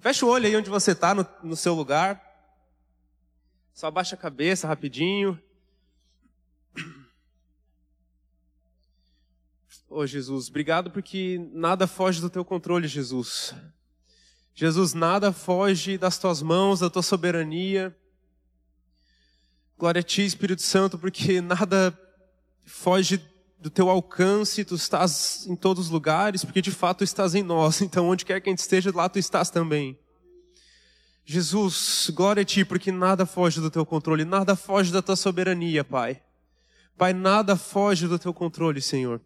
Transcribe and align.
Fecha 0.00 0.26
o 0.26 0.28
olho 0.28 0.46
aí 0.46 0.56
onde 0.56 0.68
você 0.68 0.92
está, 0.92 1.14
no, 1.14 1.26
no 1.42 1.56
seu 1.56 1.74
lugar. 1.74 2.22
Só 3.72 3.86
abaixa 3.88 4.14
a 4.14 4.18
cabeça 4.18 4.68
rapidinho. 4.68 5.40
Oh 9.88 10.06
Jesus, 10.06 10.48
obrigado 10.48 10.90
porque 10.90 11.38
nada 11.52 11.86
foge 11.86 12.20
do 12.20 12.28
teu 12.28 12.44
controle, 12.44 12.88
Jesus. 12.88 13.54
Jesus, 14.54 14.94
nada 14.94 15.32
foge 15.32 15.96
das 15.96 16.18
tuas 16.18 16.42
mãos, 16.42 16.80
da 16.80 16.90
tua 16.90 17.02
soberania. 17.02 17.96
Glória 19.78 20.00
a 20.00 20.02
ti, 20.02 20.22
Espírito 20.22 20.62
Santo, 20.62 20.98
porque 20.98 21.40
nada 21.40 21.98
foge 22.64 23.18
do 23.58 23.70
teu 23.70 23.88
alcance, 23.88 24.64
tu 24.64 24.74
estás 24.74 25.46
em 25.46 25.56
todos 25.56 25.86
os 25.86 25.90
lugares, 25.90 26.44
porque 26.44 26.60
de 26.60 26.70
fato 26.70 27.02
estás 27.02 27.34
em 27.34 27.42
nós. 27.42 27.80
Então, 27.86 28.08
onde 28.08 28.24
quer 28.24 28.40
que 28.40 28.48
a 28.48 28.52
gente 28.52 28.58
esteja, 28.58 28.90
lá 28.94 29.08
tu 29.08 29.18
estás 29.18 29.50
também. 29.50 29.98
Jesus, 31.24 32.10
glória 32.14 32.42
a 32.42 32.44
ti, 32.44 32.64
porque 32.64 32.92
nada 32.92 33.26
foge 33.26 33.60
do 33.60 33.70
teu 33.70 33.84
controle, 33.84 34.24
nada 34.24 34.54
foge 34.54 34.92
da 34.92 35.02
tua 35.02 35.16
soberania, 35.16 35.82
Pai. 35.82 36.22
Pai, 36.96 37.12
nada 37.12 37.56
foge 37.56 38.06
do 38.06 38.18
teu 38.18 38.32
controle, 38.32 38.80
Senhor. 38.80 39.20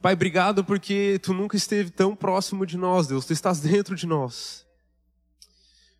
Pai, 0.00 0.14
obrigado 0.14 0.64
porque 0.64 1.18
tu 1.22 1.32
nunca 1.32 1.56
esteve 1.56 1.90
tão 1.90 2.14
próximo 2.14 2.66
de 2.66 2.76
nós, 2.76 3.06
Deus, 3.06 3.24
tu 3.24 3.32
estás 3.32 3.60
dentro 3.60 3.96
de 3.96 4.06
nós. 4.06 4.66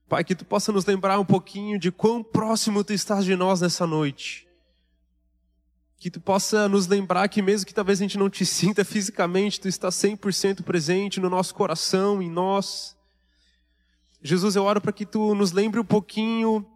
Pai, 0.09 0.23
que 0.23 0.35
tu 0.35 0.45
possa 0.45 0.71
nos 0.71 0.85
lembrar 0.85 1.19
um 1.19 1.25
pouquinho 1.25 1.79
de 1.79 1.91
quão 1.91 2.23
próximo 2.23 2.85
tu 2.85 2.93
estás 2.93 3.25
de 3.25 3.35
nós 3.35 3.61
nessa 3.61 3.87
noite 3.87 4.47
que 6.03 6.11
tu 6.11 6.21
possa 6.21 6.69
nos 6.69 6.89
lembrar 6.89 7.29
que 7.29 7.41
mesmo 7.41 7.65
que 7.65 7.73
talvez 7.73 8.01
a 8.01 8.03
gente 8.03 8.19
não 8.19 8.29
te 8.29 8.45
sinta 8.45 8.85
fisicamente, 8.85 9.61
tu 9.61 9.69
está 9.69 9.89
100% 9.89 10.65
presente 10.65 11.21
no 11.21 11.31
nosso 11.31 11.55
coração, 11.55 12.21
em 12.21 12.29
nós. 12.29 12.97
Jesus, 14.21 14.57
eu 14.57 14.65
oro 14.65 14.81
para 14.81 14.91
que 14.91 15.07
tu 15.07 15.33
nos 15.33 15.53
lembre 15.53 15.79
um 15.79 15.85
pouquinho 15.85 16.67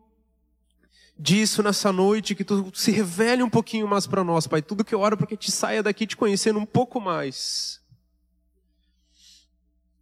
disso 1.19 1.61
nessa 1.61 1.91
noite, 1.91 2.37
que 2.37 2.45
tu 2.45 2.71
se 2.73 2.93
revele 2.93 3.43
um 3.43 3.51
pouquinho 3.51 3.89
mais 3.89 4.07
para 4.07 4.23
nós, 4.23 4.47
Pai. 4.47 4.63
Tudo 4.63 4.85
que 4.85 4.95
eu 4.95 5.01
oro 5.01 5.17
para 5.17 5.27
que 5.27 5.37
te 5.37 5.51
saia 5.51 5.83
daqui 5.83 6.07
te 6.07 6.17
conhecendo 6.17 6.61
um 6.61 6.67
pouco 6.67 7.01
mais. 7.01 7.81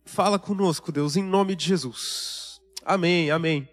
Fala 0.05 0.39
conosco, 0.39 0.93
Deus, 0.93 1.17
em 1.17 1.23
nome 1.23 1.57
de 1.57 1.65
Jesus. 1.65 2.61
Amém, 2.85 3.31
amém. 3.31 3.67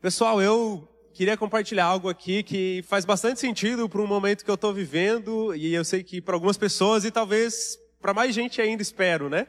Pessoal, 0.00 0.42
eu 0.42 0.89
queria 1.20 1.36
compartilhar 1.36 1.84
algo 1.84 2.08
aqui 2.08 2.42
que 2.42 2.82
faz 2.88 3.04
bastante 3.04 3.38
sentido 3.38 3.86
para 3.90 4.00
um 4.00 4.06
momento 4.06 4.42
que 4.42 4.50
eu 4.50 4.54
estou 4.54 4.72
vivendo 4.72 5.54
e 5.54 5.74
eu 5.74 5.84
sei 5.84 6.02
que 6.02 6.18
para 6.18 6.34
algumas 6.34 6.56
pessoas 6.56 7.04
e 7.04 7.10
talvez 7.10 7.78
para 8.00 8.14
mais 8.14 8.34
gente 8.34 8.58
ainda 8.58 8.80
espero, 8.80 9.28
né? 9.28 9.46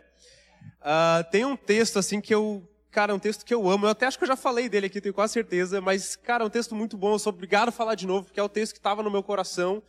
Uh, 0.81 1.31
tem 1.31 1.45
um 1.45 1.55
texto 1.55 1.97
assim 1.97 2.19
que 2.19 2.35
eu, 2.35 2.69
cara, 2.91 3.13
é 3.13 3.15
um 3.15 3.19
texto 3.19 3.45
que 3.45 3.53
eu 3.53 3.69
amo. 3.69 3.85
Eu 3.85 3.91
até 3.91 4.05
acho 4.05 4.17
que 4.17 4.25
eu 4.25 4.27
já 4.27 4.35
falei 4.35 4.67
dele 4.67 4.87
aqui, 4.87 4.99
tenho 4.99 5.15
quase 5.15 5.31
certeza, 5.31 5.79
mas 5.79 6.17
cara, 6.17 6.43
é 6.43 6.47
um 6.47 6.49
texto 6.49 6.75
muito 6.75 6.97
bom. 6.97 7.13
Eu 7.13 7.19
sou 7.19 7.31
obrigado 7.31 7.69
a 7.69 7.71
falar 7.71 7.95
de 7.95 8.05
novo 8.05 8.25
porque 8.25 8.39
é 8.41 8.43
o 8.43 8.49
texto 8.49 8.73
que 8.73 8.79
estava 8.79 9.01
no 9.01 9.09
meu 9.09 9.23
coração, 9.23 9.81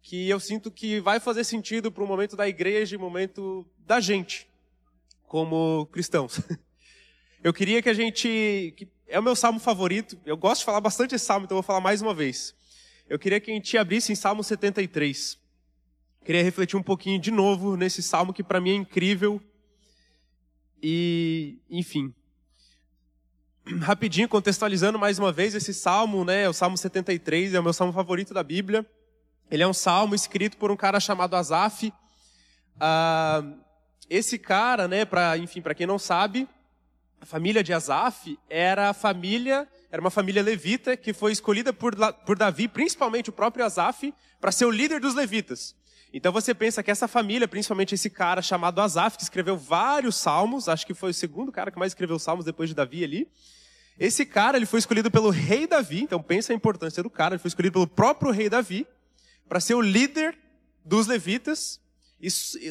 que 0.00 0.26
eu 0.30 0.40
sinto 0.40 0.70
que 0.70 1.00
vai 1.00 1.20
fazer 1.20 1.44
sentido 1.44 1.92
para 1.92 2.02
o 2.02 2.06
momento 2.06 2.34
da 2.34 2.48
igreja 2.48 2.94
e 2.94 2.98
momento 2.98 3.66
da 3.76 4.00
gente 4.00 4.48
como 5.26 5.84
cristãos. 5.92 6.40
Eu 7.44 7.52
queria 7.52 7.82
que 7.82 7.90
a 7.90 7.92
gente, 7.92 8.72
que 8.74 8.86
é 9.06 9.18
o 9.18 9.22
meu 9.22 9.36
salmo 9.36 9.58
favorito. 9.58 10.18
Eu 10.24 10.36
gosto 10.36 10.60
de 10.60 10.64
falar 10.66 10.80
bastante 10.80 11.14
esse 11.14 11.24
salmo, 11.24 11.44
então 11.44 11.56
vou 11.56 11.62
falar 11.62 11.80
mais 11.80 12.00
uma 12.00 12.14
vez. 12.14 12.54
Eu 13.08 13.18
queria 13.18 13.40
que 13.40 13.50
a 13.50 13.54
gente 13.54 13.76
abrisse 13.76 14.12
em 14.12 14.14
Salmo 14.14 14.42
73. 14.42 15.38
Queria 16.24 16.42
refletir 16.42 16.76
um 16.76 16.82
pouquinho 16.82 17.20
de 17.20 17.30
novo 17.30 17.76
nesse 17.76 18.02
salmo 18.02 18.32
que 18.32 18.42
para 18.42 18.60
mim 18.60 18.70
é 18.70 18.74
incrível. 18.74 19.40
E, 20.82 21.58
enfim. 21.68 22.14
Rapidinho, 23.80 24.28
contextualizando 24.28 24.98
mais 24.98 25.18
uma 25.18 25.32
vez 25.32 25.54
esse 25.54 25.72
salmo, 25.72 26.24
né? 26.24 26.48
O 26.48 26.52
Salmo 26.52 26.76
73 26.76 27.54
é 27.54 27.60
o 27.60 27.62
meu 27.62 27.72
salmo 27.72 27.92
favorito 27.92 28.32
da 28.34 28.42
Bíblia. 28.42 28.86
Ele 29.50 29.62
é 29.62 29.66
um 29.66 29.72
salmo 29.72 30.14
escrito 30.14 30.56
por 30.56 30.70
um 30.70 30.76
cara 30.76 30.98
chamado 30.98 31.36
Asaf. 31.36 31.92
Ah, 32.80 33.42
esse 34.08 34.38
cara, 34.38 34.88
né, 34.88 35.04
para 35.04 35.36
enfim, 35.38 35.62
para 35.62 35.74
quem 35.74 35.86
não 35.86 35.98
sabe, 35.98 36.48
a 37.24 37.26
família 37.26 37.64
de 37.64 37.72
Asaf 37.72 38.38
era 38.50 38.90
a 38.90 38.92
família, 38.92 39.66
era 39.90 39.98
uma 39.98 40.10
família 40.10 40.42
levita 40.42 40.94
que 40.94 41.14
foi 41.14 41.32
escolhida 41.32 41.72
por, 41.72 41.96
por 42.26 42.36
Davi, 42.36 42.68
principalmente 42.68 43.30
o 43.30 43.32
próprio 43.32 43.64
Asaf, 43.64 44.12
para 44.38 44.52
ser 44.52 44.66
o 44.66 44.70
líder 44.70 45.00
dos 45.00 45.14
levitas. 45.14 45.74
Então 46.12 46.30
você 46.30 46.52
pensa 46.52 46.82
que 46.82 46.90
essa 46.90 47.08
família, 47.08 47.48
principalmente 47.48 47.94
esse 47.94 48.10
cara 48.10 48.42
chamado 48.42 48.78
Asaf, 48.78 49.16
que 49.16 49.22
escreveu 49.22 49.56
vários 49.56 50.16
salmos, 50.16 50.68
acho 50.68 50.86
que 50.86 50.92
foi 50.92 51.12
o 51.12 51.14
segundo 51.14 51.50
cara 51.50 51.70
que 51.70 51.78
mais 51.78 51.92
escreveu 51.92 52.18
salmos 52.18 52.44
depois 52.44 52.68
de 52.68 52.74
Davi 52.74 53.02
ali. 53.02 53.26
Esse 53.98 54.26
cara, 54.26 54.58
ele 54.58 54.66
foi 54.66 54.78
escolhido 54.80 55.10
pelo 55.10 55.30
rei 55.30 55.66
Davi, 55.66 56.02
então 56.02 56.22
pensa 56.22 56.52
a 56.52 56.56
importância 56.56 57.02
do 57.02 57.08
cara, 57.08 57.36
ele 57.36 57.42
foi 57.42 57.48
escolhido 57.48 57.72
pelo 57.72 57.86
próprio 57.86 58.32
rei 58.32 58.50
Davi 58.50 58.86
para 59.48 59.60
ser 59.60 59.72
o 59.72 59.80
líder 59.80 60.36
dos 60.84 61.06
levitas 61.06 61.80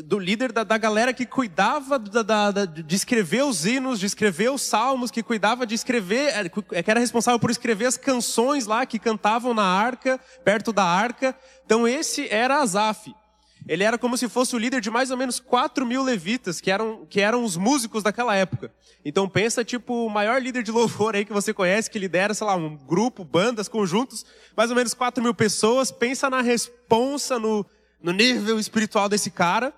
do 0.06 0.18
líder 0.18 0.52
da, 0.52 0.64
da 0.64 0.78
galera 0.78 1.14
que 1.14 1.25
cuidava 1.25 2.00
da, 2.00 2.52
da, 2.52 2.66
de 2.66 2.96
escrever 2.96 3.44
os 3.44 3.66
hinos, 3.66 4.00
de 4.00 4.06
escrever 4.06 4.52
os 4.52 4.62
salmos, 4.62 5.12
que 5.12 5.22
cuidava 5.22 5.66
de 5.66 5.75
escrever, 5.75 6.34
é, 6.34 6.52
é, 6.72 6.84
que 6.84 6.90
era 6.90 7.00
responsável 7.00 7.40
por 7.40 7.52
escrever 7.52 7.86
as 7.86 7.97
canções 7.97 8.66
lá 8.66 8.86
que 8.86 8.97
cantavam 8.97 9.53
na 9.53 9.66
arca, 9.66 10.19
perto 10.44 10.74
da 10.74 10.84
arca. 10.84 11.36
Então 11.66 11.88
esse 11.88 12.28
era 12.30 12.62
Asaf. 12.62 13.13
Ele 13.68 13.84
era 13.84 13.97
como 13.97 14.18
se 14.18 14.28
fosse 14.28 14.56
o 14.56 14.59
líder 14.59 14.81
de 14.81 14.90
mais 14.90 15.09
ou 15.09 15.16
menos 15.16 15.40
4 15.40 15.86
mil 15.86 16.03
levitas, 16.03 16.59
que 16.59 16.69
eram, 16.69 17.06
que 17.06 17.22
eram 17.22 17.44
os 17.44 17.56
músicos 17.56 18.03
daquela 18.03 18.36
época. 18.36 18.74
Então 19.06 19.30
pensa, 19.30 19.63
tipo, 19.63 20.06
o 20.06 20.09
maior 20.09 20.42
líder 20.42 20.63
de 20.63 20.72
louvor 20.72 21.16
aí 21.16 21.24
que 21.24 21.31
você 21.31 21.53
conhece, 21.53 21.90
que 21.90 22.00
lidera, 22.00 22.34
sei 22.34 22.46
lá, 22.46 22.56
um 22.56 22.75
grupo, 22.75 23.24
bandas, 23.24 23.69
conjuntos, 23.69 24.25
mais 24.56 24.69
ou 24.69 24.75
menos 24.75 24.94
4 24.94 25.24
mil 25.24 25.34
pessoas. 25.34 25.92
Pensa 25.92 26.30
na 26.30 26.42
responsa, 26.42 27.40
no, 27.40 27.66
no 28.03 28.12
nível 28.12 28.59
espiritual 28.59 29.08
desse 29.08 29.31
cara. 29.31 29.74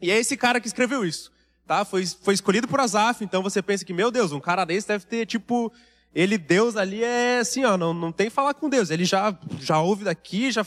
E 0.00 0.10
é 0.10 0.18
esse 0.18 0.36
cara 0.36 0.60
que 0.60 0.68
escreveu 0.68 1.04
isso. 1.04 1.32
Tá? 1.66 1.84
Foi, 1.84 2.06
foi 2.06 2.34
escolhido 2.34 2.68
por 2.68 2.78
Asaf, 2.78 3.24
então 3.24 3.42
você 3.42 3.60
pensa 3.60 3.84
que, 3.84 3.92
meu 3.92 4.10
Deus, 4.10 4.30
um 4.30 4.38
cara 4.38 4.64
desse 4.64 4.86
deve 4.86 5.06
ter, 5.06 5.26
tipo, 5.26 5.72
ele, 6.14 6.38
Deus 6.38 6.76
ali 6.76 7.02
é 7.02 7.38
assim, 7.38 7.64
ó, 7.64 7.76
não, 7.76 7.92
não 7.92 8.12
tem 8.12 8.30
falar 8.30 8.54
com 8.54 8.68
Deus. 8.68 8.90
Ele 8.90 9.04
já, 9.04 9.36
já 9.58 9.80
ouve 9.80 10.04
daqui, 10.04 10.52
já. 10.52 10.64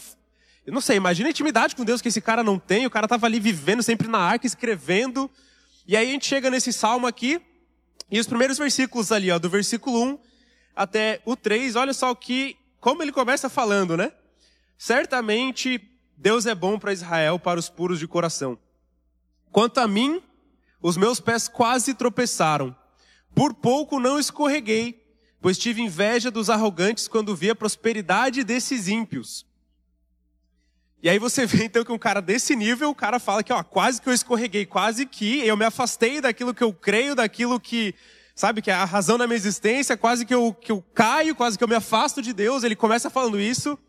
Eu 0.65 0.73
não 0.73 0.81
sei, 0.81 0.97
imagina 0.97 1.29
a 1.29 1.31
intimidade 1.31 1.75
com 1.75 1.85
Deus 1.85 2.01
que 2.01 2.09
esse 2.09 2.19
cara 2.19 2.43
não 2.43 2.59
tem. 2.59 2.85
O 2.85 2.89
cara 2.89 3.07
tava 3.07 3.27
ali 3.27 3.39
vivendo 3.39 3.81
sempre 3.81 4.07
na 4.07 4.17
arca, 4.17 4.45
escrevendo. 4.45 5.29
E 5.87 5.95
aí 5.95 6.09
a 6.09 6.11
gente 6.11 6.25
chega 6.25 6.49
nesse 6.49 6.73
salmo 6.73 7.07
aqui, 7.07 7.41
e 8.11 8.19
os 8.19 8.27
primeiros 8.27 8.57
versículos 8.57 9.11
ali, 9.11 9.31
ó, 9.31 9.39
do 9.39 9.49
versículo 9.49 10.03
1 10.03 10.19
até 10.75 11.21
o 11.25 11.35
3, 11.35 11.75
olha 11.75 11.93
só 11.93 12.11
o 12.11 12.15
que, 12.15 12.57
como 12.79 13.01
ele 13.03 13.11
começa 13.11 13.49
falando, 13.49 13.95
né? 13.95 14.11
Certamente 14.77 15.81
Deus 16.21 16.45
é 16.45 16.53
bom 16.53 16.77
para 16.77 16.91
Israel, 16.91 17.39
para 17.39 17.57
os 17.57 17.69
puros 17.69 17.97
de 17.97 18.05
coração. 18.05 18.59
Quanto 19.53 19.77
a 19.77 19.87
mim, 19.87 20.21
os 20.81 20.97
meus 20.97 21.21
pés 21.21 21.47
quase 21.47 21.93
tropeçaram. 21.93 22.75
Por 23.33 23.53
pouco 23.53 24.01
não 24.01 24.19
escorreguei, 24.19 25.01
pois 25.39 25.57
tive 25.57 25.81
inveja 25.81 26.29
dos 26.29 26.49
arrogantes 26.49 27.07
quando 27.07 27.33
vi 27.33 27.49
a 27.49 27.55
prosperidade 27.55 28.43
desses 28.43 28.89
ímpios. 28.89 29.45
E 31.01 31.09
aí 31.09 31.17
você 31.17 31.45
vê 31.47 31.63
então 31.63 31.85
que 31.85 31.91
um 31.93 31.97
cara 31.97 32.21
desse 32.21 32.53
nível, 32.53 32.89
o 32.89 32.95
cara 32.95 33.17
fala 33.17 33.41
que 33.41 33.53
ó, 33.53 33.63
quase 33.63 34.01
que 34.01 34.09
eu 34.09 34.13
escorreguei, 34.13 34.65
quase 34.65 35.05
que 35.05 35.39
eu 35.47 35.55
me 35.55 35.63
afastei 35.63 36.19
daquilo 36.19 36.53
que 36.53 36.63
eu 36.65 36.73
creio, 36.73 37.15
daquilo 37.15 37.61
que, 37.61 37.95
sabe, 38.35 38.61
que 38.61 38.69
é 38.69 38.73
a 38.73 38.83
razão 38.83 39.17
da 39.17 39.25
minha 39.25 39.37
existência, 39.37 39.95
quase 39.95 40.25
que 40.25 40.35
eu, 40.35 40.53
que 40.53 40.73
eu 40.73 40.81
caio, 40.93 41.33
quase 41.33 41.57
que 41.57 41.63
eu 41.63 41.67
me 41.69 41.75
afasto 41.75 42.21
de 42.21 42.33
Deus. 42.33 42.65
Ele 42.65 42.75
começa 42.75 43.09
falando 43.09 43.39
isso. 43.39 43.79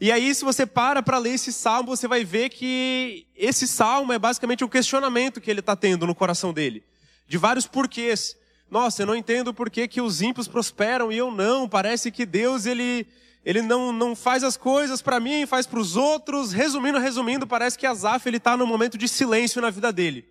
E 0.00 0.10
aí, 0.10 0.34
se 0.34 0.42
você 0.46 0.64
para 0.64 1.02
para 1.02 1.18
ler 1.18 1.34
esse 1.34 1.52
salmo, 1.52 1.94
você 1.94 2.08
vai 2.08 2.24
ver 2.24 2.48
que 2.48 3.26
esse 3.36 3.68
salmo 3.68 4.14
é 4.14 4.18
basicamente 4.18 4.64
um 4.64 4.68
questionamento 4.68 5.42
que 5.42 5.50
ele 5.50 5.60
está 5.60 5.76
tendo 5.76 6.06
no 6.06 6.14
coração 6.14 6.54
dele. 6.54 6.82
De 7.28 7.36
vários 7.36 7.66
porquês. 7.66 8.34
Nossa, 8.70 9.02
eu 9.02 9.06
não 9.06 9.14
entendo 9.14 9.52
por 9.52 9.68
que, 9.68 9.86
que 9.86 10.00
os 10.00 10.22
ímpios 10.22 10.48
prosperam 10.48 11.12
e 11.12 11.18
eu 11.18 11.30
não. 11.30 11.68
Parece 11.68 12.10
que 12.10 12.24
Deus, 12.24 12.64
ele, 12.64 13.06
ele 13.44 13.60
não, 13.60 13.92
não 13.92 14.16
faz 14.16 14.42
as 14.42 14.56
coisas 14.56 15.02
para 15.02 15.20
mim, 15.20 15.44
faz 15.44 15.66
para 15.66 15.78
os 15.78 15.96
outros. 15.96 16.50
Resumindo, 16.50 16.98
resumindo, 16.98 17.46
parece 17.46 17.78
que 17.78 17.86
Azaf 17.86 18.26
ele 18.26 18.38
está 18.38 18.56
num 18.56 18.66
momento 18.66 18.96
de 18.96 19.06
silêncio 19.06 19.60
na 19.60 19.68
vida 19.68 19.92
dele. 19.92 20.26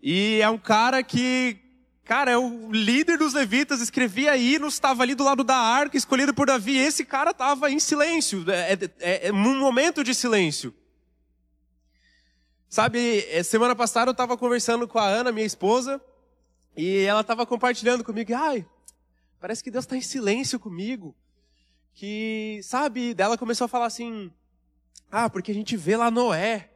E 0.00 0.38
é 0.40 0.48
um 0.48 0.58
cara 0.58 1.02
que 1.02 1.58
Cara, 2.04 2.32
é 2.32 2.36
o 2.36 2.72
líder 2.72 3.16
dos 3.16 3.32
levitas, 3.32 3.80
escrevia 3.80 4.36
hinos, 4.36 4.74
estava 4.74 5.02
ali 5.02 5.14
do 5.14 5.22
lado 5.22 5.44
da 5.44 5.56
arca, 5.56 5.96
escolhido 5.96 6.34
por 6.34 6.46
Davi. 6.46 6.76
Esse 6.76 7.04
cara 7.04 7.30
estava 7.30 7.70
em 7.70 7.78
silêncio, 7.78 8.44
é, 8.50 8.72
é, 8.72 8.78
é, 8.98 9.28
é, 9.28 9.32
um 9.32 9.58
momento 9.58 10.02
de 10.02 10.14
silêncio. 10.14 10.74
Sabe, 12.68 13.24
é, 13.30 13.42
semana 13.42 13.76
passada 13.76 14.08
eu 14.08 14.12
estava 14.12 14.36
conversando 14.36 14.88
com 14.88 14.98
a 14.98 15.06
Ana, 15.06 15.30
minha 15.30 15.46
esposa, 15.46 16.00
e 16.76 16.98
ela 17.00 17.20
estava 17.20 17.46
compartilhando 17.46 18.02
comigo, 18.02 18.34
ai, 18.34 18.66
parece 19.40 19.62
que 19.62 19.70
Deus 19.70 19.84
está 19.84 19.96
em 19.96 20.00
silêncio 20.00 20.58
comigo. 20.58 21.14
Que, 21.94 22.60
sabe, 22.62 23.12
dela 23.14 23.36
começou 23.36 23.66
a 23.66 23.68
falar 23.68 23.86
assim, 23.86 24.32
ah, 25.10 25.28
porque 25.28 25.52
a 25.52 25.54
gente 25.54 25.76
vê 25.76 25.96
lá 25.96 26.10
Noé. 26.10 26.70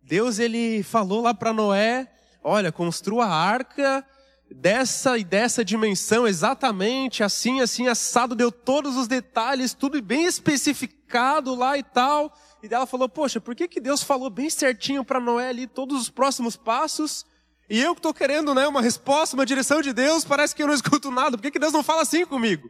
Deus, 0.00 0.38
ele 0.38 0.82
falou 0.82 1.20
lá 1.20 1.34
para 1.34 1.52
Noé, 1.52 2.08
Olha, 2.42 2.72
construa 2.72 3.26
a 3.26 3.34
arca 3.34 4.04
dessa 4.50 5.16
e 5.16 5.24
dessa 5.24 5.64
dimensão, 5.64 6.26
exatamente 6.26 7.22
assim, 7.22 7.60
assim, 7.60 7.86
assado, 7.86 8.34
deu 8.34 8.50
todos 8.50 8.96
os 8.96 9.06
detalhes, 9.06 9.74
tudo 9.74 10.00
bem 10.02 10.24
especificado 10.24 11.54
lá 11.54 11.78
e 11.78 11.82
tal. 11.82 12.36
E 12.62 12.72
ela 12.72 12.86
falou, 12.86 13.08
poxa, 13.08 13.40
por 13.40 13.54
que, 13.54 13.68
que 13.68 13.80
Deus 13.80 14.02
falou 14.02 14.28
bem 14.28 14.50
certinho 14.50 15.04
para 15.04 15.20
Noé 15.20 15.48
ali 15.48 15.66
todos 15.66 16.00
os 16.00 16.10
próximos 16.10 16.56
passos? 16.56 17.24
E 17.68 17.80
eu 17.80 17.94
que 17.94 18.00
estou 18.00 18.12
querendo 18.12 18.54
né, 18.54 18.66
uma 18.66 18.82
resposta, 18.82 19.36
uma 19.36 19.46
direção 19.46 19.80
de 19.80 19.92
Deus, 19.92 20.24
parece 20.24 20.54
que 20.54 20.62
eu 20.62 20.66
não 20.66 20.74
escuto 20.74 21.10
nada. 21.10 21.36
Por 21.36 21.42
que, 21.42 21.52
que 21.52 21.58
Deus 21.58 21.72
não 21.72 21.82
fala 21.82 22.02
assim 22.02 22.26
comigo? 22.26 22.68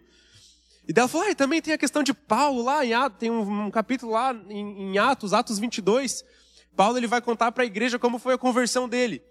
E 0.87 0.93
ela 0.94 1.09
falou, 1.09 1.27
ah, 1.29 1.35
também 1.35 1.62
tem 1.62 1.73
a 1.73 1.79
questão 1.79 2.03
de 2.03 2.12
Paulo 2.12 2.62
lá, 2.62 2.85
em 2.85 2.93
Atos, 2.93 3.19
tem 3.19 3.31
um, 3.31 3.67
um 3.67 3.71
capítulo 3.71 4.12
lá 4.12 4.35
em, 4.49 4.93
em 4.93 4.99
Atos, 4.99 5.32
Atos 5.32 5.59
22. 5.59 6.25
Paulo 6.77 6.99
ele 6.99 7.06
vai 7.06 7.21
contar 7.21 7.53
para 7.53 7.62
a 7.62 7.67
igreja 7.67 7.99
como 7.99 8.19
foi 8.19 8.35
a 8.35 8.38
conversão 8.38 8.88
dele. 8.88 9.23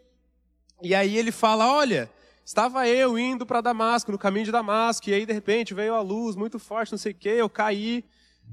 E 0.82 0.96
aí 0.96 1.18
ele 1.18 1.32
fala, 1.32 1.68
olha, 1.72 2.10
Estava 2.50 2.88
eu 2.88 3.20
indo 3.20 3.46
para 3.46 3.62
Damasco, 3.62 4.12
no 4.12 4.18
caminho 4.18 4.46
de 4.46 4.52
Damasco, 4.52 5.08
e 5.08 5.14
aí 5.14 5.24
de 5.24 5.32
repente 5.32 5.72
veio 5.76 5.94
a 5.94 6.02
luz 6.02 6.36
muito 6.36 6.58
forte, 6.58 6.92
não 6.92 6.98
sei 6.98 7.12
o 7.12 7.16
quê, 7.16 7.30
eu 7.30 7.48
caí 7.48 8.04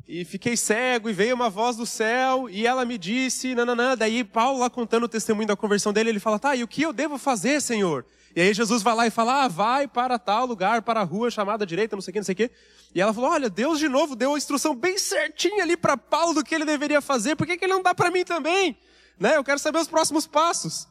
e 0.07 0.23
fiquei 0.23 0.55
cego, 0.55 1.09
e 1.09 1.15
veio 1.15 1.35
uma 1.35 1.49
voz 1.49 1.77
do 1.77 1.87
céu, 1.87 2.47
e 2.51 2.67
ela 2.67 2.85
me 2.85 2.99
disse, 2.99 3.55
nananã, 3.55 3.97
daí 3.97 4.23
Paulo 4.23 4.59
lá 4.59 4.69
contando 4.69 5.05
o 5.05 5.09
testemunho 5.09 5.49
da 5.49 5.57
conversão 5.57 5.95
dele, 5.95 6.11
ele 6.11 6.21
fala, 6.21 6.39
tá, 6.39 6.55
e 6.55 6.63
o 6.63 6.69
que 6.69 6.83
eu 6.83 6.93
devo 6.93 7.17
fazer, 7.17 7.59
Senhor? 7.63 8.05
E 8.37 8.41
aí 8.43 8.53
Jesus 8.53 8.83
vai 8.83 8.95
lá 8.95 9.07
e 9.07 9.11
fala, 9.11 9.45
ah, 9.45 9.49
vai 9.49 9.89
para 9.89 10.19
tal 10.19 10.45
lugar, 10.45 10.83
para 10.83 11.01
a 11.01 11.03
rua 11.03 11.31
chamada 11.31 11.65
direita, 11.65 11.97
não 11.97 12.03
sei 12.03 12.11
o 12.11 12.13
que, 12.13 12.19
não 12.19 12.25
sei 12.27 12.35
o 12.35 12.37
que. 12.37 12.51
E 12.95 13.01
ela 13.01 13.15
falou, 13.15 13.31
olha, 13.31 13.49
Deus 13.49 13.79
de 13.79 13.89
novo 13.89 14.15
deu 14.15 14.35
a 14.35 14.37
instrução 14.37 14.75
bem 14.75 14.99
certinha 14.99 15.63
ali 15.63 15.75
para 15.75 15.97
Paulo 15.97 16.35
do 16.35 16.45
que 16.45 16.55
ele 16.55 16.67
deveria 16.67 17.01
fazer, 17.01 17.35
por 17.35 17.47
que, 17.47 17.57
que 17.57 17.65
ele 17.65 17.73
não 17.73 17.83
dá 17.83 17.95
para 17.95 18.11
mim 18.11 18.27
também? 18.27 18.77
Né? 19.19 19.39
Eu 19.39 19.43
quero 19.43 19.59
saber 19.59 19.79
os 19.79 19.89
próximos 19.89 20.27
passos. 20.27 20.87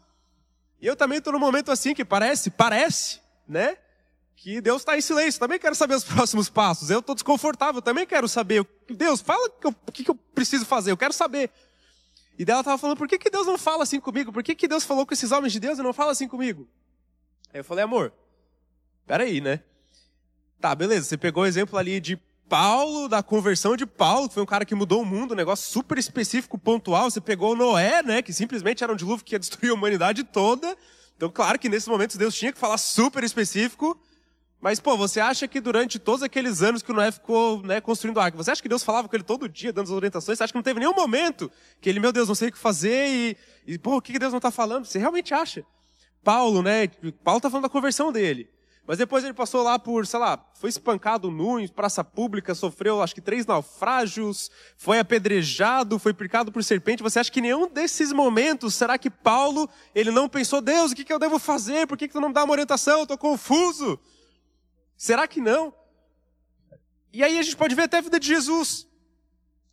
E 0.86 0.88
eu 0.88 0.96
também 0.96 1.18
estou 1.18 1.34
num 1.34 1.40
momento 1.40 1.72
assim 1.72 1.96
que 1.96 2.06
parece, 2.06 2.52
parece, 2.52 3.20
né? 3.48 3.76
Que 4.36 4.62
Deus 4.62 4.84
está 4.84 4.96
em 4.96 5.02
silêncio. 5.02 5.40
Também 5.40 5.58
quero 5.58 5.74
saber 5.74 5.96
os 5.96 6.04
próximos 6.06 6.48
passos. 6.48 6.92
Eu 6.92 7.00
estou 7.00 7.16
desconfortável. 7.16 7.82
Também 7.82 8.06
quero 8.06 8.28
saber. 8.28 8.64
Deus, 8.88 9.20
fala 9.20 9.50
o 9.64 9.92
que, 9.92 10.04
que, 10.04 10.12
eu 10.12 10.14
preciso 10.14 10.64
fazer. 10.64 10.92
Eu 10.92 10.98
quero 10.98 11.12
saber. 11.12 11.50
E 12.38 12.46
dela 12.46 12.60
estava 12.60 12.78
falando, 12.78 12.98
por 12.98 13.08
que, 13.08 13.18
que 13.18 13.32
Deus 13.32 13.48
não 13.48 13.58
fala 13.58 13.82
assim 13.82 14.00
comigo? 14.00 14.32
Por 14.32 14.44
que, 14.44 14.54
que 14.54 14.68
Deus 14.68 14.84
falou 14.84 15.08
com 15.08 15.14
esses 15.16 15.32
homens 15.32 15.54
de 15.54 15.60
Deus 15.60 15.80
e 15.80 15.82
não 15.82 15.92
fala 15.92 16.12
assim 16.12 16.28
comigo? 16.28 16.70
Aí 17.52 17.62
eu 17.62 17.64
falei, 17.64 17.84
amor, 17.84 18.14
peraí, 19.08 19.42
né? 19.42 19.64
Tá, 20.62 20.76
beleza. 20.76 21.08
Você 21.08 21.18
pegou 21.18 21.46
o 21.46 21.48
exemplo 21.48 21.80
ali 21.80 22.00
de 22.00 22.16
Paulo, 22.48 23.08
da 23.08 23.24
conversão 23.24 23.76
de 23.76 23.86
Paulo, 23.86 24.30
foi 24.30 24.44
um 24.44 24.46
cara 24.46 24.66
que 24.66 24.76
mudou 24.76 25.02
o 25.02 25.06
mundo, 25.06 25.34
um 25.34 25.38
negócio 25.38 25.72
super 25.72 25.98
específico, 25.98 26.58
pontual. 26.58 27.10
Você 27.10 27.20
pegou 27.20 27.56
Noé, 27.56 28.04
né, 28.04 28.22
que 28.22 28.32
simplesmente 28.32 28.84
era 28.84 28.94
um 28.94 28.96
dilúvio 28.96 29.26
que 29.26 29.34
ia 29.34 29.40
destruir 29.40 29.72
a 29.72 29.74
humanidade 29.74 30.24
toda. 30.24 30.78
Então, 31.16 31.30
claro 31.30 31.58
que 31.58 31.70
nesses 31.70 31.88
momentos 31.88 32.18
Deus 32.18 32.36
tinha 32.36 32.52
que 32.52 32.60
falar 32.60 32.78
super 32.78 33.24
específico. 33.24 34.00
Mas, 34.62 34.80
pô, 34.80 34.96
você 34.98 35.20
acha 35.20 35.48
que 35.48 35.60
durante 35.60 36.00
todos 36.00 36.24
aqueles 36.24 36.62
anos 36.62 36.82
que 36.82 36.92
o 36.92 36.96
Noé 36.96 37.12
ficou 37.12 37.62
né, 37.62 37.82
construindo 37.82 38.20
a 38.20 38.24
arca, 38.24 38.38
você 38.38 38.52
acha 38.52 38.62
que 38.62 38.70
Deus 38.70 38.84
falava 38.84 39.08
com 39.08 39.16
ele 39.16 39.24
todo 39.24 39.50
dia, 39.50 39.72
dando 39.74 39.86
as 39.86 39.92
orientações? 39.92 40.38
Você 40.38 40.44
acha 40.44 40.54
que 40.54 40.58
não 40.58 40.64
teve 40.64 40.80
nenhum 40.80 40.96
momento 40.96 41.52
que 41.82 41.90
ele, 41.90 42.00
meu 42.00 42.12
Deus, 42.12 42.28
não 42.28 42.36
sei 42.36 42.50
o 42.50 42.52
que 42.52 42.58
fazer 42.58 43.08
e, 43.08 43.38
e 43.68 43.78
pô, 43.78 43.98
o 43.98 44.02
que 44.02 44.18
Deus 44.18 44.32
não 44.32 44.38
está 44.38 44.52
falando? 44.52 44.86
Você 44.86 44.98
realmente 44.98 45.34
acha? 45.34 45.64
Paulo, 46.24 46.64
né? 46.64 46.88
Paulo 47.24 47.38
está 47.38 47.50
falando 47.50 47.64
da 47.64 47.70
conversão 47.70 48.12
dele. 48.12 48.50
Mas 48.88 49.00
depois 49.00 49.24
ele 49.24 49.34
passou 49.34 49.64
lá 49.64 49.80
por, 49.80 50.06
sei 50.06 50.20
lá, 50.20 50.38
foi 50.54 50.70
espancado 50.70 51.32
nu 51.32 51.60
em 51.60 51.68
praça 51.68 52.04
pública, 52.04 52.54
sofreu 52.54 53.02
acho 53.02 53.16
que 53.16 53.22
três 53.22 53.46
naufrágios, 53.46 54.52
foi 54.78 55.00
apedrejado, 55.00 55.98
foi 55.98 56.14
picado 56.14 56.52
por 56.52 56.64
serpente. 56.64 57.02
Você 57.02 57.20
acha 57.20 57.32
que 57.32 57.42
nenhum 57.42 57.68
desses 57.68 58.12
momentos, 58.12 58.76
será 58.76 58.98
que 58.98 59.10
Paulo, 59.10 59.68
ele 59.96 60.12
não 60.12 60.30
pensou, 60.30 60.62
Deus, 60.62 60.92
o 60.92 60.96
que, 60.96 61.04
que 61.04 61.12
eu 61.12 61.18
devo 61.18 61.40
fazer? 61.40 61.88
Por 61.88 61.98
que, 61.98 62.08
que 62.08 62.14
tu 62.14 62.22
não 62.22 62.28
me 62.28 62.34
dá 62.36 62.44
uma 62.44 62.52
orientação? 62.52 62.98
Eu 62.98 63.04
estou 63.04 63.18
confuso. 63.18 64.00
Será 64.96 65.28
que 65.28 65.42
não? 65.42 65.74
E 67.12 67.24
aí 67.24 67.40
a 67.40 67.42
gente 67.42 67.58
pode 67.58 67.74
ver 67.74 67.84
até 67.84 67.98
a 67.98 68.02
vida 68.02 68.20
de 68.20 68.28
Jesus. 68.28 68.88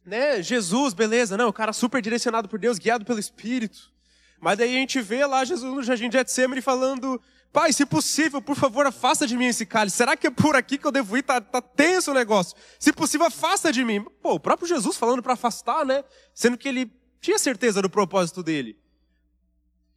Né? 0.06 0.42
Jesus, 0.42 0.94
beleza, 0.94 1.36
não, 1.36 1.48
o 1.48 1.52
cara 1.52 1.72
super 1.72 2.00
direcionado 2.00 2.48
por 2.48 2.58
Deus, 2.58 2.78
guiado 2.78 3.04
pelo 3.04 3.20
Espírito. 3.20 3.92
Mas 4.40 4.58
daí 4.58 4.74
a 4.74 4.78
gente 4.78 5.00
vê 5.00 5.24
lá 5.26 5.44
Jesus 5.44 5.72
no 5.72 5.82
jardim 5.82 6.08
de 6.08 6.16
Getsemane 6.16 6.60
falando, 6.60 7.20
Pai, 7.52 7.70
se 7.72 7.84
possível, 7.84 8.40
por 8.40 8.56
favor, 8.56 8.86
afasta 8.86 9.26
de 9.26 9.36
mim 9.36 9.46
esse 9.46 9.66
cálice. 9.66 9.98
Será 9.98 10.16
que 10.16 10.26
é 10.26 10.30
por 10.30 10.56
aqui 10.56 10.78
que 10.78 10.86
eu 10.86 10.92
devo 10.92 11.18
ir? 11.18 11.22
Tá, 11.22 11.38
tá 11.38 11.60
tenso 11.60 12.10
o 12.10 12.14
negócio. 12.14 12.56
Se 12.78 12.92
possível, 12.92 13.26
afasta 13.26 13.70
de 13.70 13.84
mim. 13.84 14.02
Pô, 14.22 14.34
o 14.34 14.40
próprio 14.40 14.66
Jesus 14.66 14.96
falando 14.96 15.22
para 15.22 15.34
afastar, 15.34 15.84
né? 15.84 16.02
Sendo 16.34 16.56
que 16.56 16.66
ele 16.66 16.90
tinha 17.20 17.38
certeza 17.38 17.82
do 17.82 17.90
propósito 17.90 18.42
dele. 18.42 18.78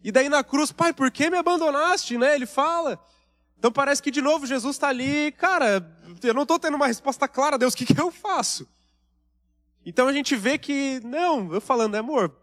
E 0.04 0.12
daí 0.12 0.28
na 0.28 0.44
cruz, 0.44 0.72
pai, 0.72 0.94
por 0.94 1.10
que 1.10 1.30
me 1.30 1.38
abandonaste, 1.38 2.18
né? 2.18 2.36
Ele 2.36 2.46
fala. 2.46 3.00
Então 3.58 3.72
parece 3.72 4.04
que 4.04 4.12
de 4.12 4.22
novo 4.22 4.46
Jesus 4.46 4.76
está 4.76 4.90
ali, 4.90 5.32
cara, 5.32 5.98
eu 6.22 6.34
não 6.34 6.44
estou 6.44 6.60
tendo 6.60 6.76
uma 6.76 6.88
resposta 6.88 7.28
clara, 7.28 7.58
Deus, 7.58 7.74
o 7.74 7.78
que, 7.78 7.86
que 7.86 8.00
eu 8.00 8.12
faço? 8.12 8.68
Então 9.86 10.08
a 10.08 10.14
gente 10.14 10.36
vê 10.36 10.58
que, 10.58 11.00
não, 11.04 11.54
eu 11.54 11.62
falando, 11.62 11.96
amor, 11.96 12.36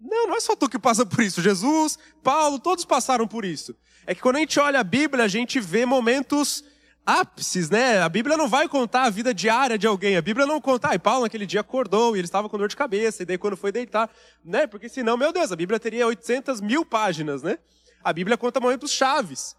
não, 0.00 0.28
não 0.28 0.36
é 0.36 0.40
só 0.40 0.54
tu 0.54 0.68
que 0.68 0.78
passa 0.78 1.04
por 1.06 1.20
isso. 1.20 1.40
Jesus, 1.42 1.98
Paulo, 2.22 2.58
todos 2.58 2.84
passaram 2.84 3.26
por 3.26 3.44
isso. 3.44 3.74
É 4.06 4.14
que 4.14 4.20
quando 4.20 4.36
a 4.36 4.40
gente 4.40 4.58
olha 4.60 4.80
a 4.80 4.84
Bíblia, 4.84 5.24
a 5.24 5.28
gente 5.28 5.58
vê 5.60 5.86
momentos 5.86 6.64
ápices, 7.06 7.68
né? 7.68 8.00
A 8.00 8.08
Bíblia 8.08 8.36
não 8.36 8.48
vai 8.48 8.68
contar 8.68 9.02
a 9.04 9.10
vida 9.10 9.34
diária 9.34 9.78
de 9.78 9.86
alguém. 9.86 10.16
A 10.16 10.22
Bíblia 10.22 10.46
não 10.46 10.60
conta, 10.60 10.90
ah, 10.90 10.94
e 10.94 10.98
Paulo 10.98 11.22
naquele 11.22 11.46
dia 11.46 11.60
acordou 11.60 12.14
e 12.16 12.18
ele 12.18 12.26
estava 12.26 12.48
com 12.48 12.56
dor 12.56 12.68
de 12.68 12.76
cabeça, 12.76 13.22
e 13.22 13.26
daí 13.26 13.38
quando 13.38 13.56
foi 13.56 13.70
deitar, 13.70 14.10
né? 14.44 14.66
Porque 14.66 14.88
senão, 14.88 15.16
meu 15.16 15.32
Deus, 15.32 15.52
a 15.52 15.56
Bíblia 15.56 15.78
teria 15.78 16.06
800 16.06 16.60
mil 16.60 16.84
páginas, 16.84 17.42
né? 17.42 17.58
A 18.02 18.12
Bíblia 18.12 18.36
conta 18.36 18.60
momentos 18.60 18.90
chaves. 18.90 19.56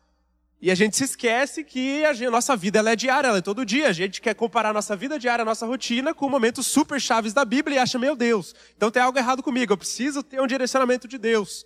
E 0.61 0.71
a 0.71 0.75
gente 0.75 0.95
se 0.95 1.03
esquece 1.03 1.63
que 1.63 2.03
a 2.05 2.31
nossa 2.31 2.55
vida 2.55 2.79
é 2.79 2.95
diária, 2.95 3.27
ela 3.27 3.37
é 3.37 3.41
todo 3.41 3.65
dia. 3.65 3.89
A 3.89 3.93
gente 3.93 4.21
quer 4.21 4.33
comparar 4.33 4.73
nossa 4.73 4.95
vida 4.95 5.19
diária, 5.19 5.43
nossa 5.43 5.65
rotina, 5.65 6.13
com 6.13 6.29
momentos 6.29 6.65
super 6.65 6.99
chaves 6.99 7.33
da 7.33 7.43
Bíblia 7.43 7.75
e 7.75 7.79
acha, 7.79 7.99
meu 7.99 8.15
Deus, 8.15 8.55
então 8.75 8.89
tem 8.89 9.01
algo 9.01 9.17
errado 9.17 9.43
comigo, 9.43 9.73
eu 9.73 9.77
preciso 9.77 10.23
ter 10.23 10.41
um 10.41 10.47
direcionamento 10.47 11.07
de 11.07 11.17
Deus. 11.17 11.65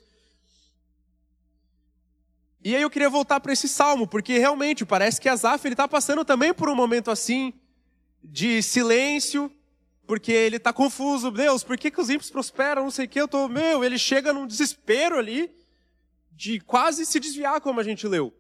E 2.62 2.76
aí 2.76 2.82
eu 2.82 2.90
queria 2.90 3.10
voltar 3.10 3.40
para 3.40 3.54
esse 3.54 3.70
salmo, 3.70 4.06
porque 4.06 4.38
realmente 4.38 4.86
parece 4.86 5.22
que 5.22 5.30
Asaf 5.30 5.66
está 5.66 5.88
passando 5.88 6.26
também 6.26 6.54
por 6.54 6.68
um 6.68 6.76
momento 6.76 7.10
assim, 7.10 7.54
de 8.22 8.62
silêncio, 8.62 9.50
porque 10.06 10.32
ele 10.32 10.58
está 10.58 10.74
confuso. 10.74 11.32
Deus, 11.32 11.64
por 11.64 11.78
que, 11.78 11.90
que 11.90 12.02
os 12.02 12.10
ímpios 12.10 12.30
prosperam? 12.30 12.84
Não 12.84 12.92
sei 12.92 13.06
o 13.06 13.08
que, 13.08 13.22
eu 13.22 13.30
tô, 13.30 13.48
meu, 13.48 13.82
ele 13.82 13.98
chega 13.98 14.34
num 14.34 14.46
desespero 14.46 15.18
ali, 15.18 15.50
de 16.32 16.60
quase 16.60 17.06
se 17.06 17.18
desviar, 17.18 17.62
como 17.62 17.80
a 17.80 17.84
gente 17.84 18.06
leu. 18.06 18.34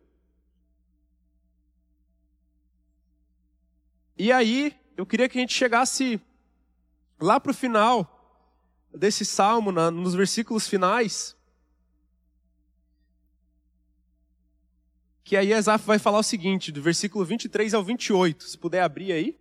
E 4.20 4.34
aí, 4.34 4.78
eu 4.98 5.06
queria 5.06 5.30
que 5.30 5.38
a 5.38 5.42
gente 5.42 5.54
chegasse 5.54 6.20
lá 7.22 7.40
para 7.40 7.52
o 7.52 7.56
final 7.56 8.52
desse 8.94 9.24
salmo, 9.24 9.72
na, 9.72 9.90
nos 9.90 10.14
versículos 10.14 10.68
finais, 10.68 11.38
que 15.24 15.38
aí 15.38 15.54
Asaf 15.54 15.86
vai 15.86 15.98
falar 15.98 16.20
o 16.20 16.24
seguinte, 16.24 16.70
do 16.70 16.82
versículo 16.82 17.24
23 17.24 17.74
ao 17.74 17.82
28, 17.82 18.44
se 18.44 18.58
puder 18.58 18.82
abrir 18.82 19.14
aí. 19.14 19.40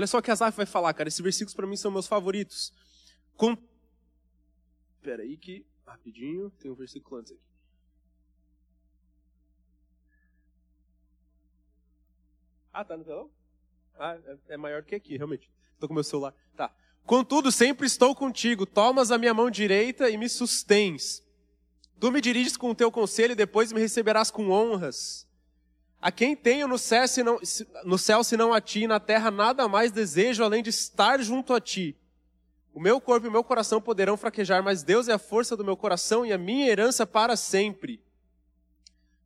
Olha 0.00 0.06
só 0.06 0.16
o 0.16 0.22
que 0.22 0.30
Asaf 0.30 0.56
vai 0.56 0.64
falar, 0.64 0.94
cara. 0.94 1.10
Esses 1.10 1.20
versículos 1.20 1.52
para 1.52 1.66
mim 1.66 1.76
são 1.76 1.90
meus 1.90 2.06
favoritos. 2.06 2.72
Com... 3.36 3.54
Pera 5.02 5.22
aí 5.22 5.36
que... 5.36 5.66
Rapidinho, 5.86 6.48
tem 6.58 6.70
um 6.70 6.74
versículo 6.74 7.20
antes 7.20 7.32
aqui. 7.32 7.42
Ah, 12.72 12.82
tá 12.82 12.96
no 12.96 13.04
telão? 13.04 13.30
Ah, 13.98 14.18
é, 14.24 14.54
é 14.54 14.56
maior 14.56 14.82
que 14.84 14.94
aqui, 14.94 15.18
realmente. 15.18 15.50
Estou 15.74 15.86
com 15.86 15.94
meu 15.94 16.04
celular. 16.04 16.34
Tá. 16.56 16.74
Contudo, 17.04 17.52
sempre 17.52 17.86
estou 17.86 18.14
contigo. 18.14 18.64
Tomas 18.64 19.10
a 19.10 19.18
minha 19.18 19.34
mão 19.34 19.50
direita 19.50 20.08
e 20.08 20.16
me 20.16 20.30
sustens. 20.30 21.22
Tu 21.98 22.10
me 22.10 22.22
diriges 22.22 22.56
com 22.56 22.70
o 22.70 22.74
teu 22.74 22.90
conselho 22.90 23.32
e 23.32 23.36
depois 23.36 23.70
me 23.70 23.80
receberás 23.80 24.30
com 24.30 24.48
honras. 24.48 25.28
A 26.00 26.10
quem 26.10 26.34
tenho 26.34 26.66
no 26.66 26.78
céu, 26.78 27.06
senão, 27.06 27.38
no 27.84 27.98
céu 27.98 28.22
a 28.54 28.60
ti, 28.60 28.80
e 28.80 28.86
na 28.86 28.98
terra 28.98 29.30
nada 29.30 29.68
mais 29.68 29.92
desejo 29.92 30.42
além 30.42 30.62
de 30.62 30.70
estar 30.70 31.20
junto 31.22 31.52
a 31.52 31.60
ti. 31.60 31.96
O 32.72 32.80
meu 32.80 33.00
corpo 33.00 33.26
e 33.26 33.28
o 33.28 33.32
meu 33.32 33.44
coração 33.44 33.80
poderão 33.80 34.16
fraquejar, 34.16 34.62
mas 34.62 34.82
Deus 34.82 35.08
é 35.08 35.12
a 35.12 35.18
força 35.18 35.56
do 35.56 35.64
meu 35.64 35.76
coração 35.76 36.24
e 36.24 36.32
a 36.32 36.38
minha 36.38 36.68
herança 36.68 37.06
para 37.06 37.36
sempre. 37.36 38.00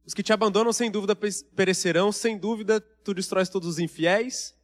Os 0.04 0.12
que 0.12 0.22
te 0.22 0.32
abandonam 0.32 0.72
sem 0.72 0.90
dúvida 0.90 1.16
perecerão, 1.54 2.10
sem 2.10 2.36
dúvida 2.36 2.80
tu 2.80 3.14
destróis 3.14 3.48
todos 3.48 3.68
os 3.68 3.78
infiéis. 3.78 4.54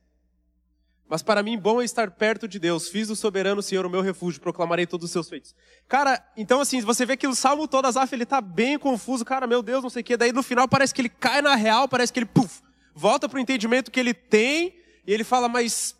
Mas 1.11 1.25
para 1.25 1.43
mim, 1.43 1.59
bom 1.59 1.83
é 1.83 1.85
estar 1.85 2.09
perto 2.13 2.47
de 2.47 2.61
Deus. 2.61 2.89
Fiz 2.89 3.09
do 3.09 3.17
soberano 3.17 3.61
Senhor 3.61 3.85
o 3.85 3.91
meu 3.91 4.01
refúgio, 4.01 4.41
proclamarei 4.41 4.87
todos 4.87 5.07
os 5.07 5.11
seus 5.11 5.29
feitos. 5.29 5.57
Cara, 5.89 6.25
então 6.37 6.61
assim, 6.61 6.81
você 6.83 7.05
vê 7.05 7.17
que 7.17 7.27
o 7.27 7.35
salmo 7.35 7.67
todo, 7.67 7.87
Asaf, 7.87 8.15
ele 8.15 8.25
tá 8.25 8.41
bem 8.41 8.79
confuso. 8.79 9.25
Cara, 9.25 9.45
meu 9.45 9.61
Deus, 9.61 9.83
não 9.83 9.91
sei 9.91 10.03
o 10.03 10.05
quê. 10.05 10.17
Daí 10.17 10.33
no 10.33 10.41
final 10.41 10.69
parece 10.69 10.95
que 10.95 11.01
ele 11.01 11.09
cai 11.09 11.43
na 11.43 11.57
real, 11.57 11.89
parece 11.89 12.13
que 12.13 12.21
ele, 12.21 12.27
puf, 12.27 12.63
volta 12.95 13.29
pro 13.29 13.41
entendimento 13.41 13.91
que 13.91 13.99
ele 13.99 14.15
tem. 14.15 14.73
E 15.05 15.13
ele 15.13 15.25
fala, 15.25 15.49
mas 15.49 15.97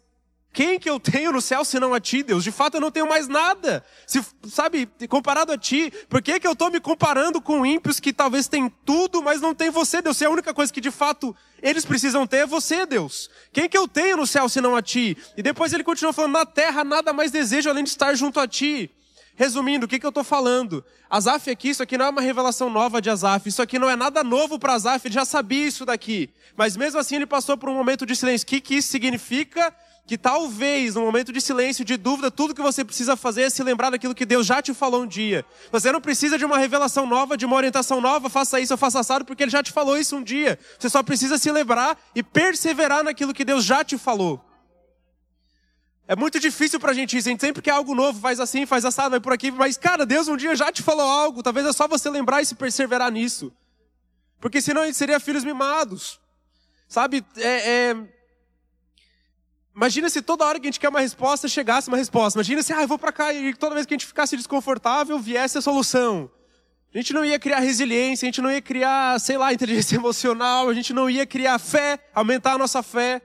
quem 0.53 0.81
que 0.81 0.91
eu 0.91 0.99
tenho 0.99 1.33
no 1.33 1.41
céu 1.41 1.65
senão 1.65 1.95
a 1.95 2.01
ti, 2.01 2.25
Deus? 2.25 2.43
De 2.43 2.51
fato 2.51 2.75
eu 2.75 2.81
não 2.81 2.91
tenho 2.91 3.09
mais 3.09 3.29
nada. 3.29 3.85
Se, 4.05 4.21
sabe, 4.49 4.89
comparado 5.09 5.53
a 5.53 5.59
ti, 5.59 5.93
por 6.09 6.21
que 6.21 6.41
que 6.41 6.47
eu 6.47 6.53
estou 6.53 6.71
me 6.71 6.81
comparando 6.81 7.41
com 7.41 7.65
ímpios 7.65 8.01
que 8.01 8.13
talvez 8.13 8.49
têm 8.49 8.69
tudo, 8.85 9.23
mas 9.23 9.41
não 9.41 9.55
tem 9.55 9.71
você, 9.71 10.03
Deus? 10.03 10.17
Se 10.17 10.25
a 10.25 10.31
única 10.31 10.53
coisa 10.53 10.73
que 10.73 10.81
de 10.81 10.91
fato 10.91 11.35
eles 11.63 11.85
precisam 11.85 12.27
ter 12.27 12.39
é 12.39 12.47
você, 12.47 12.85
Deus. 12.85 13.31
Quem 13.53 13.69
que 13.69 13.79
eu 13.79 13.87
tenho 13.87 14.17
no 14.17 14.27
céu 14.27 14.49
senão 14.49 14.75
a 14.75 14.83
ti? 14.83 15.17
E 15.37 15.43
depois 15.43 15.73
ele 15.73 15.85
continua 15.85 16.13
falando, 16.13 16.33
na 16.33 16.47
terra 16.47 16.83
nada 16.83 17.13
mais 17.13 17.31
desejo 17.31 17.71
além 17.71 17.85
de 17.85 17.91
estar 17.91 18.13
junto 18.15 18.41
a 18.41 18.49
ti. 18.49 18.91
Resumindo, 19.37 19.87
o 19.87 19.89
que, 19.89 19.99
que 19.99 20.05
eu 20.05 20.11
estou 20.11 20.25
falando? 20.25 20.85
Azaf 21.09 21.49
aqui, 21.49 21.71
isso 21.71 21.83
aqui 21.83 21.97
não 21.97 22.07
é 22.07 22.11
uma 22.11 22.21
revelação 22.21 22.69
nova 22.69 23.01
de 23.01 23.09
Azaf, 23.09 23.49
isso 23.49 23.63
aqui 23.63 23.79
não 23.79 23.89
é 23.89 23.97
nada 23.97 24.23
novo 24.23 24.59
para 24.59 24.75
Azaf, 24.75 25.07
ele 25.07 25.15
já 25.15 25.25
sabia 25.25 25.67
isso 25.67 25.87
daqui. 25.87 26.29
Mas 26.57 26.77
mesmo 26.77 26.99
assim 26.99 27.17
ele 27.17 27.27
passou 27.27 27.57
por 27.57 27.71
um 27.71 27.75
momento 27.75 28.05
de 28.05 28.15
silêncio. 28.17 28.45
O 28.45 28.49
que, 28.49 28.61
que 28.61 28.75
isso 28.75 28.89
significa? 28.89 29.75
Que 30.11 30.19
talvez 30.19 30.97
no 30.97 31.03
momento 31.03 31.33
de 31.33 31.41
silêncio, 31.41 31.85
de 31.85 31.97
dúvida, 31.97 32.33
tudo 32.33 32.53
que 32.53 32.61
você 32.61 32.85
precisa 32.85 33.15
fazer 33.15 33.43
é 33.43 33.49
se 33.49 33.63
lembrar 33.63 33.91
daquilo 33.91 34.13
que 34.13 34.27
Deus 34.27 34.45
já 34.45 34.61
te 34.61 34.75
falou 34.75 35.05
um 35.05 35.07
dia. 35.07 35.45
Você 35.71 35.93
não 35.93 36.01
precisa 36.01 36.37
de 36.37 36.45
uma 36.45 36.59
revelação 36.59 37.07
nova, 37.07 37.37
de 37.37 37.47
uma 37.47 37.55
orientação 37.55 38.01
nova, 38.01 38.29
faça 38.29 38.59
isso 38.59 38.75
ou 38.75 38.77
faça 38.77 38.99
assado, 38.99 39.25
porque 39.25 39.45
Ele 39.45 39.53
já 39.53 39.63
te 39.63 39.71
falou 39.71 39.97
isso 39.97 40.17
um 40.17 40.23
dia. 40.25 40.59
Você 40.77 40.89
só 40.91 41.01
precisa 41.01 41.39
se 41.39 41.49
lembrar 41.53 41.97
e 42.13 42.25
perseverar 42.25 43.05
naquilo 43.05 43.33
que 43.33 43.45
Deus 43.45 43.65
já 43.65 43.85
te 43.85 43.97
falou. 43.97 44.45
É 46.09 46.17
muito 46.17 46.41
difícil 46.41 46.81
pra 46.81 46.93
gente 46.93 47.17
isso, 47.17 47.29
a 47.29 47.31
gente 47.31 47.41
sempre 47.41 47.63
quer 47.63 47.71
algo 47.71 47.95
novo, 47.95 48.19
faz 48.19 48.41
assim, 48.41 48.67
faz 48.67 48.85
assado, 48.85 49.11
vai 49.11 49.21
por 49.21 49.33
aqui, 49.33 49.53
mas 49.53 49.77
cara, 49.77 50.05
Deus 50.05 50.27
um 50.27 50.37
dia 50.37 50.57
já 50.57 50.73
te 50.73 50.83
falou 50.83 51.09
algo, 51.09 51.41
talvez 51.41 51.65
é 51.65 51.73
só 51.73 51.87
você 51.87 52.11
lembrar 52.11 52.43
e 52.43 52.47
se 52.47 52.57
perseverar 52.57 53.13
nisso. 53.13 53.53
Porque 54.41 54.61
senão 54.61 54.83
a 54.83 54.87
gente 54.87 54.99
seria 54.99 55.21
filhos 55.21 55.45
mimados. 55.45 56.19
Sabe, 56.89 57.25
é, 57.37 57.91
é 57.91 58.20
Imagina 59.75 60.09
se 60.11 60.21
toda 60.21 60.45
hora 60.45 60.59
que 60.59 60.67
a 60.67 60.71
gente 60.71 60.81
quer 60.81 60.89
uma 60.89 61.01
resposta, 61.01 61.49
chegasse 61.49 61.89
uma 61.89 61.97
resposta. 61.97 62.39
Imagina 62.39 62.63
se, 62.63 62.73
ah, 62.73 62.83
eu 62.83 62.89
vou 62.89 62.99
para 62.99 63.13
cá 63.13 63.33
e 63.33 63.55
toda 63.55 63.75
vez 63.75 63.87
que 63.87 63.95
a 63.95 63.97
gente 63.97 64.07
ficasse 64.07 64.37
desconfortável, 64.37 65.19
viesse 65.19 65.57
a 65.57 65.61
solução. 65.61 66.31
A 66.93 66.99
gente 66.99 67.13
não 67.13 67.25
ia 67.25 67.39
criar 67.39 67.61
resiliência, 67.61 68.27
a 68.27 68.29
gente 68.29 68.43
não 68.43 68.51
ia 68.51 68.61
criar, 68.61 69.19
sei 69.21 69.39
lá, 69.39 69.53
inteligência 69.53 69.95
emocional, 69.97 70.69
a 70.69 70.75
gente 70.75 70.93
não 70.93 71.09
ia 71.09 71.25
criar 71.25 71.59
fé, 71.59 72.01
aumentar 72.13 72.55
a 72.55 72.59
nossa 72.59 72.83
fé. 72.83 73.23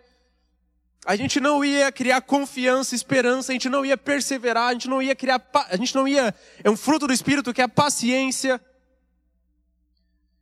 A 1.03 1.15
gente 1.15 1.39
não 1.39 1.63
ia 1.65 1.91
criar 1.91 2.21
confiança, 2.21 2.95
esperança, 2.95 3.51
a 3.51 3.53
gente 3.53 3.69
não 3.69 3.85
ia 3.85 3.97
perseverar, 3.97 4.69
a 4.69 4.73
gente 4.73 4.87
não 4.87 5.01
ia 5.01 5.15
criar, 5.15 5.41
a 5.69 5.77
gente 5.77 5.93
não 5.95 6.07
ia, 6.07 6.33
é 6.63 6.69
um 6.69 6.77
fruto 6.77 7.05
do 7.07 7.13
Espírito 7.13 7.53
que 7.53 7.61
é 7.61 7.63
a 7.63 7.69
paciência. 7.69 8.61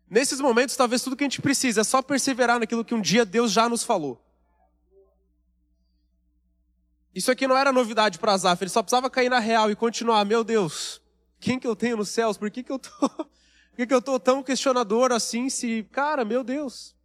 Nesses 0.09 0.39
momentos, 0.39 0.75
talvez 0.75 1.01
tudo 1.01 1.15
que 1.15 1.23
a 1.23 1.27
gente 1.27 1.41
precisa 1.41 1.81
é 1.81 1.83
só 1.83 2.01
perseverar 2.01 2.59
naquilo 2.59 2.85
que 2.85 2.93
um 2.93 3.01
dia 3.01 3.25
Deus 3.25 3.51
já 3.51 3.67
nos 3.67 3.83
falou. 3.83 4.21
Isso 7.13 7.29
aqui 7.29 7.47
não 7.47 7.55
era 7.55 7.71
novidade 7.71 8.17
para 8.17 8.33
Azaf, 8.33 8.63
ele 8.63 8.71
só 8.71 8.81
precisava 8.81 9.09
cair 9.09 9.29
na 9.29 9.37
real 9.37 9.69
e 9.69 9.75
continuar, 9.75 10.25
meu 10.25 10.43
Deus, 10.43 10.99
quem 11.39 11.59
que 11.59 11.67
eu 11.67 11.75
tenho 11.75 11.97
nos 11.97 12.09
céus? 12.09 12.37
Por 12.37 12.49
que 12.49 12.63
que 12.63 12.71
eu 12.71 12.79
tô, 12.79 12.89
por 13.09 13.27
que 13.75 13.85
que 13.85 13.93
eu 13.93 14.01
tô 14.01 14.19
tão 14.19 14.41
questionador 14.41 15.11
assim 15.11 15.47
se, 15.47 15.87
cara, 15.91 16.25
meu 16.25 16.43
Deus. 16.43 16.95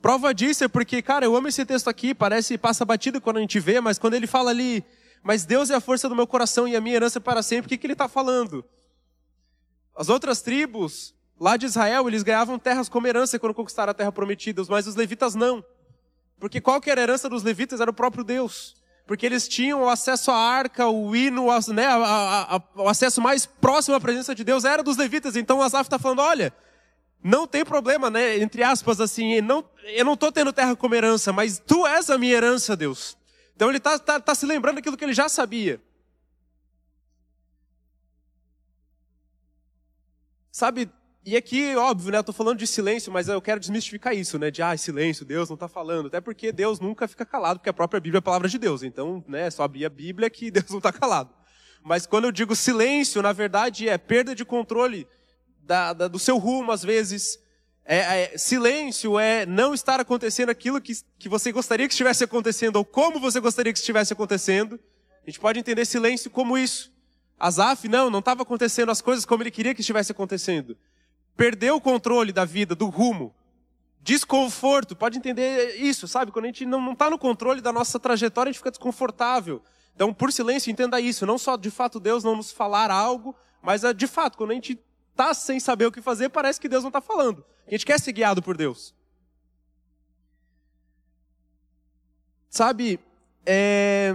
Prova 0.00 0.32
disso 0.32 0.62
é 0.62 0.68
porque, 0.68 1.02
cara, 1.02 1.26
eu 1.26 1.34
amo 1.34 1.48
esse 1.48 1.64
texto 1.64 1.88
aqui, 1.88 2.14
parece 2.14 2.56
passa 2.56 2.84
batido 2.84 3.20
quando 3.20 3.38
a 3.38 3.40
gente 3.40 3.58
vê, 3.58 3.80
mas 3.80 3.98
quando 3.98 4.14
ele 4.14 4.28
fala 4.28 4.50
ali, 4.50 4.84
mas 5.24 5.44
Deus 5.44 5.70
é 5.70 5.74
a 5.74 5.80
força 5.80 6.08
do 6.08 6.14
meu 6.14 6.26
coração 6.26 6.68
e 6.68 6.76
a 6.76 6.80
minha 6.80 6.94
herança 6.94 7.20
para 7.20 7.42
sempre, 7.42 7.66
o 7.66 7.68
que 7.68 7.76
que 7.76 7.86
ele 7.86 7.94
está 7.94 8.06
falando? 8.06 8.64
As 9.96 10.08
outras 10.08 10.40
tribos 10.40 11.12
lá 11.40 11.56
de 11.56 11.66
Israel, 11.66 12.06
eles 12.06 12.22
ganhavam 12.22 12.60
terras 12.60 12.88
como 12.88 13.08
herança 13.08 13.40
quando 13.40 13.54
conquistaram 13.54 13.90
a 13.90 13.94
terra 13.94 14.12
prometida, 14.12 14.62
mas 14.68 14.86
os 14.86 14.94
levitas 14.94 15.34
não. 15.34 15.64
Porque 16.38 16.60
qual 16.60 16.80
que 16.80 16.88
era 16.88 17.00
a 17.00 17.02
herança 17.02 17.28
dos 17.28 17.42
levitas? 17.42 17.80
Era 17.80 17.90
o 17.90 17.94
próprio 17.94 18.22
Deus 18.22 18.78
porque 19.08 19.24
eles 19.24 19.48
tinham 19.48 19.84
o 19.84 19.88
acesso 19.88 20.30
à 20.30 20.36
arca, 20.36 20.86
o 20.86 21.16
hino, 21.16 21.46
né, 21.72 21.86
a, 21.86 21.96
a, 21.96 22.56
a, 22.56 22.62
o 22.74 22.88
acesso 22.90 23.22
mais 23.22 23.46
próximo 23.46 23.96
à 23.96 24.00
presença 24.00 24.34
de 24.34 24.44
Deus 24.44 24.66
era 24.66 24.82
dos 24.82 24.98
levitas. 24.98 25.34
Então 25.34 25.62
Asaf 25.62 25.84
está 25.86 25.98
falando, 25.98 26.20
olha, 26.20 26.52
não 27.24 27.46
tem 27.46 27.64
problema, 27.64 28.10
né, 28.10 28.36
entre 28.36 28.62
aspas 28.62 29.00
assim, 29.00 29.40
não, 29.40 29.64
eu 29.84 30.04
não 30.04 30.12
estou 30.12 30.30
tendo 30.30 30.52
terra 30.52 30.76
como 30.76 30.94
herança, 30.94 31.32
mas 31.32 31.58
tu 31.58 31.86
és 31.86 32.10
a 32.10 32.18
minha 32.18 32.34
herança, 32.34 32.76
Deus. 32.76 33.16
Então 33.56 33.70
ele 33.70 33.78
está 33.78 33.98
tá, 33.98 34.20
tá 34.20 34.34
se 34.34 34.44
lembrando 34.44 34.74
daquilo 34.74 34.94
que 34.94 35.04
ele 35.06 35.14
já 35.14 35.26
sabia. 35.26 35.80
Sabe, 40.52 40.90
e 41.30 41.36
aqui, 41.36 41.76
óbvio, 41.76 42.10
né, 42.10 42.16
eu 42.16 42.24
tô 42.24 42.32
falando 42.32 42.58
de 42.58 42.66
silêncio, 42.66 43.12
mas 43.12 43.28
eu 43.28 43.38
quero 43.42 43.60
desmistificar 43.60 44.16
isso, 44.16 44.38
né, 44.38 44.50
de, 44.50 44.62
ah, 44.62 44.74
silêncio, 44.78 45.26
Deus 45.26 45.50
não 45.50 45.56
está 45.56 45.68
falando. 45.68 46.06
Até 46.06 46.22
porque 46.22 46.50
Deus 46.50 46.80
nunca 46.80 47.06
fica 47.06 47.26
calado, 47.26 47.58
porque 47.58 47.68
a 47.68 47.72
própria 47.74 48.00
Bíblia 48.00 48.16
é 48.16 48.20
a 48.20 48.22
palavra 48.22 48.48
de 48.48 48.58
Deus. 48.58 48.82
Então, 48.82 49.22
né, 49.28 49.46
é 49.46 49.50
só 49.50 49.62
abrir 49.62 49.84
a 49.84 49.90
Bíblia 49.90 50.30
que 50.30 50.48
Deus 50.50 50.70
não 50.70 50.78
está 50.78 50.90
calado. 50.90 51.28
Mas 51.84 52.06
quando 52.06 52.24
eu 52.24 52.32
digo 52.32 52.56
silêncio, 52.56 53.20
na 53.20 53.34
verdade 53.34 53.90
é 53.90 53.98
perda 53.98 54.34
de 54.34 54.42
controle 54.42 55.06
da, 55.60 55.92
da, 55.92 56.08
do 56.08 56.18
seu 56.18 56.38
rumo, 56.38 56.72
às 56.72 56.82
vezes. 56.82 57.38
É, 57.84 58.22
é, 58.22 58.38
silêncio 58.38 59.18
é 59.18 59.44
não 59.44 59.74
estar 59.74 60.00
acontecendo 60.00 60.48
aquilo 60.48 60.80
que, 60.80 60.94
que 61.18 61.28
você 61.28 61.52
gostaria 61.52 61.86
que 61.86 61.92
estivesse 61.92 62.24
acontecendo, 62.24 62.76
ou 62.76 62.86
como 62.86 63.20
você 63.20 63.38
gostaria 63.38 63.70
que 63.70 63.78
estivesse 63.78 64.14
acontecendo. 64.14 64.80
A 65.22 65.28
gente 65.28 65.40
pode 65.40 65.58
entender 65.58 65.84
silêncio 65.84 66.30
como 66.30 66.56
isso. 66.56 66.90
Asaf, 67.38 67.86
não, 67.86 68.08
não 68.08 68.20
estava 68.20 68.44
acontecendo 68.44 68.90
as 68.90 69.02
coisas 69.02 69.26
como 69.26 69.42
ele 69.42 69.50
queria 69.50 69.74
que 69.74 69.82
estivesse 69.82 70.10
acontecendo 70.10 70.74
perdeu 71.38 71.76
o 71.76 71.80
controle 71.80 72.32
da 72.32 72.44
vida, 72.44 72.74
do 72.74 72.86
rumo. 72.88 73.32
Desconforto, 74.02 74.96
pode 74.96 75.16
entender 75.18 75.76
isso, 75.76 76.08
sabe? 76.08 76.32
Quando 76.32 76.46
a 76.46 76.48
gente 76.48 76.66
não 76.66 76.92
está 76.92 77.08
no 77.08 77.16
controle 77.16 77.60
da 77.60 77.72
nossa 77.72 78.00
trajetória, 78.00 78.50
a 78.50 78.52
gente 78.52 78.58
fica 78.58 78.72
desconfortável. 78.72 79.62
Então, 79.94 80.12
por 80.12 80.32
silêncio, 80.32 80.70
entenda 80.70 81.00
isso. 81.00 81.24
Não 81.24 81.38
só 81.38 81.56
de 81.56 81.70
fato 81.70 82.00
Deus 82.00 82.24
não 82.24 82.34
nos 82.34 82.50
falar 82.50 82.90
algo, 82.90 83.36
mas 83.62 83.84
é 83.84 83.92
de 83.94 84.08
fato, 84.08 84.36
quando 84.36 84.50
a 84.50 84.54
gente 84.54 84.80
está 85.12 85.32
sem 85.32 85.60
saber 85.60 85.86
o 85.86 85.92
que 85.92 86.02
fazer, 86.02 86.28
parece 86.28 86.60
que 86.60 86.68
Deus 86.68 86.82
não 86.82 86.88
está 86.88 87.00
falando. 87.00 87.44
A 87.68 87.70
gente 87.70 87.86
quer 87.86 88.00
ser 88.00 88.12
guiado 88.12 88.42
por 88.42 88.56
Deus. 88.56 88.92
Sabe, 92.50 92.98
é... 93.46 94.12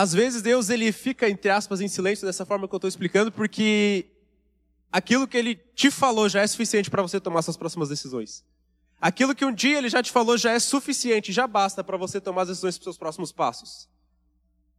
às 0.00 0.14
vezes 0.14 0.40
Deus 0.40 0.70
ele 0.70 0.90
fica 0.92 1.28
entre 1.28 1.50
aspas 1.50 1.78
em 1.82 1.86
silêncio 1.86 2.26
dessa 2.26 2.46
forma 2.46 2.66
que 2.66 2.74
eu 2.74 2.78
estou 2.78 2.88
explicando, 2.88 3.30
porque 3.30 4.06
aquilo 4.90 5.28
que 5.28 5.36
ele 5.36 5.54
te 5.74 5.90
falou 5.90 6.26
já 6.26 6.40
é 6.40 6.46
suficiente 6.46 6.88
para 6.88 7.02
você 7.02 7.20
tomar 7.20 7.42
suas 7.42 7.58
próximas 7.58 7.90
decisões. 7.90 8.42
Aquilo 8.98 9.34
que 9.34 9.44
um 9.44 9.52
dia 9.52 9.76
ele 9.76 9.90
já 9.90 10.02
te 10.02 10.10
falou 10.10 10.38
já 10.38 10.52
é 10.52 10.58
suficiente, 10.58 11.32
já 11.32 11.46
basta 11.46 11.84
para 11.84 11.98
você 11.98 12.18
tomar 12.18 12.42
as 12.42 12.48
decisões 12.48 12.78
para 12.78 12.80
os 12.80 12.84
seus 12.84 12.96
próximos 12.96 13.30
passos. 13.30 13.90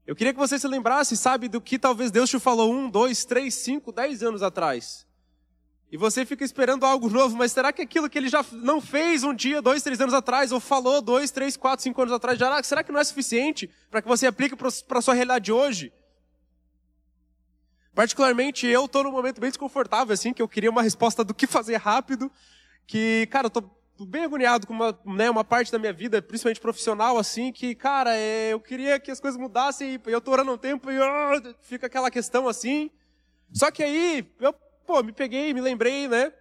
Eu 0.08 0.16
queria 0.16 0.34
que 0.34 0.40
você 0.40 0.58
se 0.58 0.68
lembrasse, 0.68 1.16
sabe, 1.16 1.48
do 1.48 1.62
que 1.62 1.78
talvez 1.78 2.10
Deus 2.10 2.28
te 2.28 2.40
falou 2.40 2.74
um, 2.74 2.90
dois, 2.90 3.24
três, 3.24 3.54
cinco, 3.54 3.92
dez 3.92 4.24
anos 4.24 4.42
atrás. 4.42 5.06
E 5.92 5.98
você 5.98 6.26
fica 6.26 6.46
esperando 6.46 6.86
algo 6.86 7.10
novo, 7.10 7.36
mas 7.36 7.52
será 7.52 7.74
que 7.74 7.82
aquilo 7.82 8.10
que 8.10 8.18
ele 8.18 8.30
já 8.30 8.46
não 8.54 8.80
fez 8.80 9.26
um 9.26 9.34
dia, 9.34 9.62
dois, 9.62 9.84
três 9.84 10.00
anos 10.00 10.14
atrás, 10.14 10.54
ou 10.54 10.60
falou 10.62 11.02
dois, 11.02 11.32
três, 11.32 11.58
quatro, 11.58 11.84
cinco 11.84 12.02
anos 12.02 12.14
atrás, 12.14 12.40
já, 12.40 12.64
será 12.64 12.82
que 12.82 12.94
não 12.94 13.00
é 13.00 13.04
suficiente 13.04 13.70
para 13.90 14.02
que 14.02 14.08
você 14.08 14.26
aplique 14.26 14.56
para 14.56 15.00
a 15.00 15.02
sua 15.02 15.14
realidade 15.14 15.52
hoje? 15.52 15.92
Particularmente, 17.94 18.66
eu 18.66 18.86
estou 18.86 19.04
num 19.04 19.12
momento 19.12 19.42
bem 19.42 19.50
desconfortável, 19.50 20.14
assim, 20.14 20.32
que 20.32 20.42
eu 20.42 20.48
queria 20.48 20.70
uma 20.70 20.82
resposta 20.82 21.26
do 21.26 21.34
que 21.34 21.46
fazer 21.46 21.76
rápido, 21.76 22.32
que, 22.88 23.28
cara, 23.30 23.48
eu 23.48 23.50
estou 23.50 23.70
bem 24.08 24.24
agoniado 24.24 24.66
com 24.66 24.74
uma, 24.74 24.98
né, 25.06 25.30
uma 25.30 25.44
parte 25.44 25.74
da 25.74 25.78
minha 25.78 25.92
vida, 25.92 26.22
principalmente 26.22 26.62
profissional, 26.62 27.18
assim, 27.18 27.52
que, 27.52 27.76
cara, 27.76 28.16
é, 28.16 28.54
eu 28.54 28.62
queria 28.62 28.98
que 28.98 29.12
as 29.12 29.20
coisas 29.20 29.38
mudassem, 29.38 30.00
e 30.08 30.10
eu 30.10 30.20
estou 30.20 30.34
orando 30.34 30.54
um 30.54 30.58
tempo 30.58 30.90
e 30.90 30.98
oh, 30.98 31.54
fica 31.60 31.88
aquela 31.88 32.10
questão 32.10 32.48
assim. 32.48 32.90
Só 33.52 33.70
que 33.70 33.84
aí, 33.84 34.26
eu 34.40 34.56
pô, 34.92 35.02
me 35.02 35.14
peguei, 35.14 35.54
me 35.54 35.62
lembrei, 35.62 36.06
né? 36.06 36.34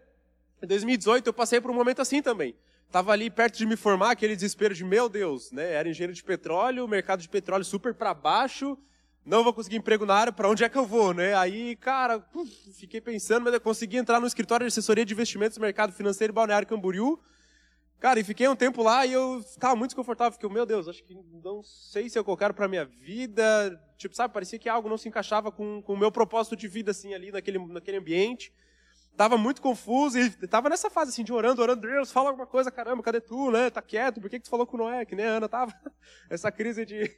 Em 0.61 0.67
2018 0.67 1.25
eu 1.29 1.33
passei 1.33 1.61
por 1.61 1.71
um 1.71 1.75
momento 1.75 2.03
assim 2.03 2.21
também. 2.21 2.57
Tava 2.91 3.13
ali 3.13 3.31
perto 3.31 3.57
de 3.57 3.65
me 3.65 3.77
formar, 3.77 4.11
aquele 4.11 4.35
desespero 4.35 4.75
de, 4.75 4.85
meu 4.85 5.09
Deus, 5.09 5.53
né? 5.53 5.75
Era 5.75 5.89
engenheiro 5.89 6.13
de 6.13 6.25
petróleo, 6.25 6.89
mercado 6.89 7.21
de 7.21 7.29
petróleo 7.29 7.65
super 7.65 7.95
para 7.95 8.13
baixo, 8.13 8.77
não 9.25 9.45
vou 9.45 9.55
conseguir 9.55 9.77
emprego 9.77 10.05
na 10.05 10.15
área, 10.15 10.33
para 10.33 10.49
onde 10.49 10.65
é 10.65 10.69
que 10.69 10.77
eu 10.77 10.85
vou, 10.85 11.15
né? 11.15 11.33
Aí, 11.37 11.77
cara, 11.77 12.27
fiquei 12.77 13.01
pensando, 13.01 13.45
mas 13.45 13.55
eu 13.55 13.61
consegui 13.61 13.97
entrar 13.97 14.19
no 14.19 14.27
escritório 14.27 14.67
de 14.67 14.69
assessoria 14.69 15.07
de 15.07 15.15
investimentos 15.15 15.57
do 15.57 15.61
mercado 15.61 15.93
financeiro 15.93 16.33
Balneário 16.33 16.67
Camboriú. 16.67 17.21
Cara, 18.01 18.19
e 18.19 18.25
fiquei 18.25 18.49
um 18.49 18.57
tempo 18.57 18.83
lá 18.83 19.07
e 19.07 19.13
eu 19.13 19.39
estava 19.39 19.77
muito 19.77 19.91
desconfortável, 19.91 20.37
porque, 20.37 20.53
meu 20.53 20.67
Deus, 20.67 20.89
acho 20.89 21.05
que 21.05 21.15
não 21.45 21.63
sei 21.63 22.09
se 22.09 22.19
eu 22.19 22.37
quero 22.37 22.53
para 22.53 22.67
minha 22.67 22.85
vida. 22.85 23.81
Tipo, 24.01 24.17
sabe, 24.17 24.33
parecia 24.33 24.59
que 24.59 24.67
algo 24.67 24.89
não 24.89 24.97
se 24.97 25.11
encaixava 25.11 25.53
com, 25.53 25.83
com 25.83 25.93
o 25.93 25.97
meu 25.97 26.11
propósito 26.11 26.57
de 26.57 26.67
vida, 26.67 26.91
assim, 26.91 27.13
ali 27.13 27.31
naquele, 27.31 27.59
naquele 27.59 27.99
ambiente. 27.99 28.51
Tava 29.15 29.37
muito 29.37 29.61
confuso 29.61 30.19
e 30.19 30.31
tava 30.49 30.71
nessa 30.71 30.89
fase 30.89 31.11
assim 31.11 31.23
de 31.23 31.35
orando, 31.35 31.61
orando, 31.61 31.87
Deus, 31.87 32.11
fala 32.11 32.31
alguma 32.31 32.47
coisa, 32.47 32.71
caramba, 32.71 33.03
cadê 33.03 33.21
tu, 33.21 33.51
né? 33.51 33.69
Tá 33.69 33.83
quieto, 33.83 34.19
por 34.19 34.31
que, 34.31 34.39
que 34.39 34.45
tu 34.45 34.49
falou 34.49 34.67
com 34.67 34.79
Noé? 34.79 35.05
Que 35.05 35.15
nem 35.15 35.27
a 35.27 35.33
Ana 35.33 35.51
tava. 35.51 35.75
Essa 36.31 36.51
crise 36.51 36.87
de 36.87 37.09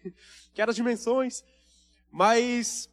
que 0.53 0.61
era 0.61 0.73
as 0.73 0.77
dimensões. 0.77 1.45
Mas 2.11 2.91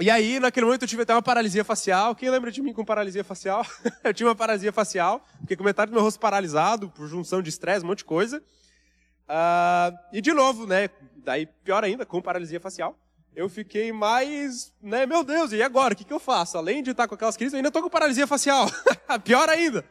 e 0.00 0.10
aí, 0.10 0.40
naquele 0.40 0.66
momento, 0.66 0.82
eu 0.82 0.88
tive 0.88 1.02
até 1.02 1.14
uma 1.14 1.22
paralisia 1.22 1.62
facial. 1.62 2.12
Quem 2.16 2.28
lembra 2.28 2.50
de 2.50 2.60
mim 2.60 2.72
com 2.72 2.84
paralisia 2.84 3.22
facial? 3.22 3.64
eu 4.02 4.12
tive 4.12 4.28
uma 4.28 4.34
paralisia 4.34 4.72
facial, 4.72 5.24
fiquei 5.42 5.56
com 5.56 5.62
metade 5.62 5.92
do 5.92 5.94
meu 5.94 6.02
rosto 6.02 6.18
paralisado, 6.18 6.90
por 6.90 7.06
junção 7.06 7.40
de 7.40 7.50
estresse, 7.50 7.84
um 7.84 7.88
monte 7.88 7.98
de 7.98 8.04
coisa. 8.06 8.42
Uh, 9.28 9.96
e 10.12 10.20
de 10.20 10.32
novo, 10.32 10.66
né? 10.66 10.88
Daí, 11.16 11.46
pior 11.46 11.82
ainda, 11.84 12.06
com 12.06 12.22
paralisia 12.22 12.60
facial. 12.60 12.98
Eu 13.34 13.48
fiquei 13.48 13.92
mais, 13.92 14.72
né? 14.80 15.04
Meu 15.04 15.22
Deus, 15.22 15.52
e 15.52 15.62
agora? 15.62 15.92
O 15.92 15.96
que, 15.96 16.04
que 16.04 16.12
eu 16.12 16.20
faço? 16.20 16.56
Além 16.56 16.82
de 16.82 16.92
estar 16.92 17.06
com 17.06 17.14
aquelas 17.14 17.36
crises, 17.36 17.52
eu 17.52 17.58
ainda 17.58 17.68
estou 17.68 17.82
com 17.82 17.90
paralisia 17.90 18.26
facial. 18.26 18.66
pior 19.24 19.48
ainda. 19.48 19.84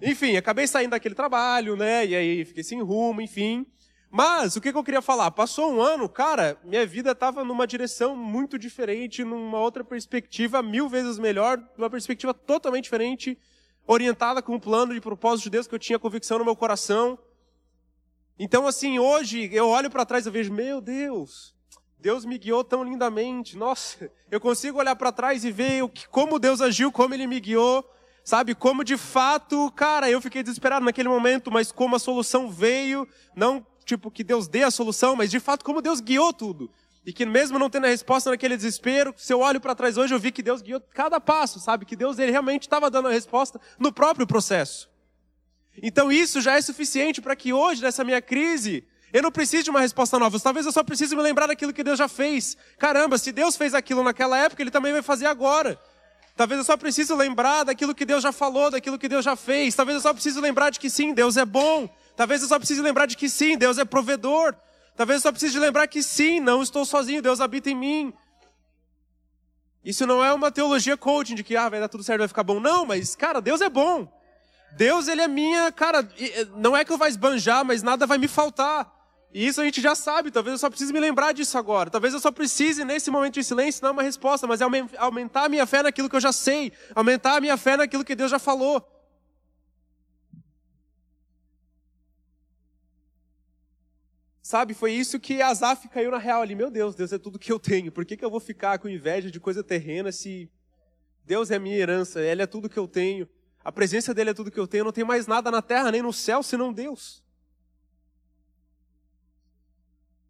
Enfim, 0.00 0.36
acabei 0.36 0.66
saindo 0.66 0.92
daquele 0.92 1.14
trabalho, 1.14 1.76
né? 1.76 2.06
E 2.06 2.14
aí 2.14 2.44
fiquei 2.44 2.62
sem 2.62 2.80
rumo, 2.80 3.20
enfim. 3.20 3.66
Mas 4.10 4.56
o 4.56 4.60
que, 4.60 4.70
eu 4.70 4.84
queria 4.84 5.02
falar? 5.02 5.30
Passou 5.32 5.70
um 5.70 5.82
ano, 5.82 6.08
cara, 6.08 6.56
minha 6.64 6.86
vida 6.86 7.10
estava 7.10 7.44
numa 7.44 7.66
direção 7.66 8.16
muito 8.16 8.58
diferente, 8.58 9.22
numa 9.22 9.58
outra 9.58 9.84
perspectiva 9.84 10.62
mil 10.62 10.88
vezes 10.88 11.18
melhor, 11.18 11.62
numa 11.76 11.90
perspectiva 11.90 12.32
totalmente 12.32 12.84
diferente, 12.84 13.38
orientada 13.86 14.40
com 14.40 14.54
um 14.54 14.60
plano 14.60 14.94
de 14.94 15.00
propósito 15.00 15.44
de 15.44 15.50
Deus 15.50 15.66
que 15.66 15.74
eu 15.74 15.78
tinha 15.78 15.98
convicção 15.98 16.38
no 16.38 16.44
meu 16.44 16.56
coração. 16.56 17.18
Então, 18.38 18.66
assim, 18.66 18.98
hoje 18.98 19.50
eu 19.52 19.68
olho 19.68 19.90
para 19.90 20.06
trás 20.06 20.26
e 20.26 20.30
vejo, 20.30 20.52
meu 20.52 20.80
Deus, 20.80 21.54
Deus 21.98 22.24
me 22.24 22.38
guiou 22.38 22.62
tão 22.62 22.84
lindamente. 22.84 23.56
Nossa, 23.56 24.10
eu 24.30 24.40
consigo 24.40 24.78
olhar 24.78 24.94
para 24.94 25.10
trás 25.10 25.44
e 25.44 25.50
ver 25.50 25.82
o 25.82 25.88
que, 25.88 26.06
como 26.08 26.38
Deus 26.38 26.60
agiu, 26.60 26.92
como 26.92 27.14
Ele 27.14 27.26
me 27.26 27.40
guiou. 27.40 27.84
Sabe, 28.22 28.54
como 28.54 28.84
de 28.84 28.96
fato, 28.98 29.72
cara, 29.72 30.10
eu 30.10 30.20
fiquei 30.20 30.42
desesperado 30.42 30.84
naquele 30.84 31.08
momento, 31.08 31.50
mas 31.50 31.72
como 31.72 31.96
a 31.96 31.98
solução 31.98 32.50
veio, 32.50 33.08
não 33.34 33.66
tipo, 33.86 34.10
que 34.10 34.22
Deus 34.22 34.46
dê 34.46 34.62
a 34.62 34.70
solução, 34.70 35.16
mas 35.16 35.30
de 35.30 35.40
fato 35.40 35.64
como 35.64 35.80
Deus 35.80 36.00
guiou 36.00 36.32
tudo. 36.32 36.70
E 37.06 37.12
que 37.12 37.24
mesmo 37.24 37.58
não 37.58 37.70
tendo 37.70 37.86
a 37.86 37.88
resposta 37.88 38.28
naquele 38.28 38.54
desespero, 38.54 39.14
se 39.16 39.32
eu 39.32 39.40
olho 39.40 39.60
para 39.62 39.74
trás 39.74 39.96
hoje, 39.96 40.14
eu 40.14 40.18
vi 40.18 40.30
que 40.30 40.42
Deus 40.42 40.60
guiou 40.60 40.80
cada 40.92 41.18
passo, 41.18 41.58
sabe? 41.58 41.86
Que 41.86 41.96
Deus 41.96 42.18
ele 42.18 42.30
realmente 42.30 42.62
estava 42.62 42.90
dando 42.90 43.08
a 43.08 43.10
resposta 43.10 43.58
no 43.78 43.90
próprio 43.90 44.26
processo. 44.26 44.90
Então 45.82 46.10
isso 46.10 46.40
já 46.40 46.56
é 46.56 46.60
suficiente 46.60 47.20
para 47.20 47.36
que 47.36 47.52
hoje, 47.52 47.82
nessa 47.82 48.04
minha 48.04 48.20
crise, 48.20 48.84
eu 49.12 49.22
não 49.22 49.30
preciso 49.30 49.64
de 49.64 49.70
uma 49.70 49.80
resposta 49.80 50.18
nova. 50.18 50.38
Talvez 50.38 50.66
eu 50.66 50.72
só 50.72 50.82
precise 50.82 51.16
me 51.16 51.22
lembrar 51.22 51.46
daquilo 51.46 51.72
que 51.72 51.82
Deus 51.82 51.98
já 51.98 52.08
fez. 52.08 52.56
Caramba, 52.78 53.16
se 53.16 53.32
Deus 53.32 53.56
fez 53.56 53.74
aquilo 53.74 54.02
naquela 54.02 54.36
época, 54.36 54.62
Ele 54.62 54.70
também 54.70 54.92
vai 54.92 55.02
fazer 55.02 55.26
agora. 55.26 55.78
Talvez 56.36 56.58
eu 56.58 56.64
só 56.64 56.76
precise 56.76 57.12
lembrar 57.14 57.64
daquilo 57.64 57.94
que 57.94 58.04
Deus 58.04 58.22
já 58.22 58.30
falou, 58.30 58.70
daquilo 58.70 58.98
que 58.98 59.08
Deus 59.08 59.24
já 59.24 59.34
fez. 59.34 59.74
Talvez 59.74 59.96
eu 59.96 60.02
só 60.02 60.12
precise 60.12 60.40
lembrar 60.40 60.70
de 60.70 60.78
que 60.78 60.88
sim, 60.88 61.12
Deus 61.12 61.36
é 61.36 61.44
bom. 61.44 61.88
Talvez 62.16 62.42
eu 62.42 62.48
só 62.48 62.58
precise 62.58 62.80
lembrar 62.80 63.06
de 63.06 63.16
que 63.16 63.28
sim, 63.28 63.56
Deus 63.56 63.78
é 63.78 63.84
provedor. 63.84 64.54
Talvez 64.96 65.18
eu 65.18 65.22
só 65.22 65.32
precise 65.32 65.58
lembrar 65.58 65.86
que 65.86 66.02
sim, 66.02 66.38
não 66.38 66.62
estou 66.62 66.84
sozinho, 66.84 67.22
Deus 67.22 67.40
habita 67.40 67.70
em 67.70 67.74
mim. 67.74 68.12
Isso 69.84 70.06
não 70.06 70.24
é 70.24 70.32
uma 70.32 70.50
teologia 70.50 70.96
coaching 70.96 71.34
de 71.34 71.42
que 71.42 71.56
ah, 71.56 71.68
vai 71.68 71.80
dar 71.80 71.88
tudo 71.88 72.04
certo, 72.04 72.18
vai 72.18 72.28
ficar 72.28 72.42
bom. 72.42 72.60
Não, 72.60 72.84
mas 72.84 73.16
cara, 73.16 73.40
Deus 73.40 73.60
é 73.60 73.68
bom. 73.68 74.08
Deus, 74.72 75.08
ele 75.08 75.20
é 75.20 75.28
minha, 75.28 75.72
cara, 75.72 76.08
não 76.56 76.76
é 76.76 76.84
que 76.84 76.92
eu 76.92 76.98
vou 76.98 77.06
esbanjar, 77.06 77.64
mas 77.64 77.82
nada 77.82 78.06
vai 78.06 78.18
me 78.18 78.28
faltar. 78.28 78.96
E 79.32 79.46
isso 79.46 79.60
a 79.60 79.64
gente 79.64 79.80
já 79.80 79.94
sabe, 79.94 80.30
talvez 80.30 80.52
eu 80.52 80.58
só 80.58 80.70
precise 80.70 80.92
me 80.92 81.00
lembrar 81.00 81.32
disso 81.32 81.58
agora. 81.58 81.90
Talvez 81.90 82.14
eu 82.14 82.20
só 82.20 82.30
precise, 82.30 82.84
nesse 82.84 83.10
momento 83.10 83.34
de 83.34 83.44
silêncio, 83.44 83.82
não 83.82 83.92
uma 83.92 84.02
resposta, 84.02 84.46
mas 84.46 84.60
é 84.60 84.64
aumentar 84.96 85.44
a 85.44 85.48
minha 85.48 85.66
fé 85.66 85.82
naquilo 85.82 86.08
que 86.08 86.16
eu 86.16 86.20
já 86.20 86.32
sei, 86.32 86.72
aumentar 86.94 87.36
a 87.36 87.40
minha 87.40 87.56
fé 87.56 87.76
naquilo 87.76 88.04
que 88.04 88.14
Deus 88.14 88.30
já 88.30 88.38
falou. 88.38 88.82
Sabe, 94.40 94.72
foi 94.72 94.92
isso 94.92 95.20
que 95.20 95.42
Asaf 95.42 95.86
caiu 95.90 96.10
na 96.10 96.16
real 96.16 96.40
ali. 96.40 96.54
Meu 96.54 96.70
Deus, 96.70 96.94
Deus 96.94 97.12
é 97.12 97.18
tudo 97.18 97.38
que 97.38 97.52
eu 97.52 97.58
tenho. 97.58 97.92
Por 97.92 98.06
que, 98.06 98.16
que 98.16 98.24
eu 98.24 98.30
vou 98.30 98.40
ficar 98.40 98.78
com 98.78 98.88
inveja 98.88 99.30
de 99.30 99.38
coisa 99.38 99.62
terrena 99.62 100.10
se 100.10 100.50
Deus 101.22 101.50
é 101.50 101.58
minha 101.58 101.76
herança, 101.76 102.22
Ele 102.22 102.40
é 102.40 102.46
tudo 102.46 102.66
que 102.66 102.78
eu 102.78 102.88
tenho. 102.88 103.28
A 103.64 103.72
presença 103.72 104.14
dele 104.14 104.30
é 104.30 104.34
tudo 104.34 104.50
que 104.50 104.58
eu 104.58 104.66
tenho. 104.66 104.82
Eu 104.82 104.86
não 104.86 104.92
tem 104.92 105.04
mais 105.04 105.26
nada 105.26 105.50
na 105.50 105.60
terra 105.60 105.90
nem 105.90 106.02
no 106.02 106.12
céu 106.12 106.42
senão 106.42 106.72
Deus. 106.72 107.22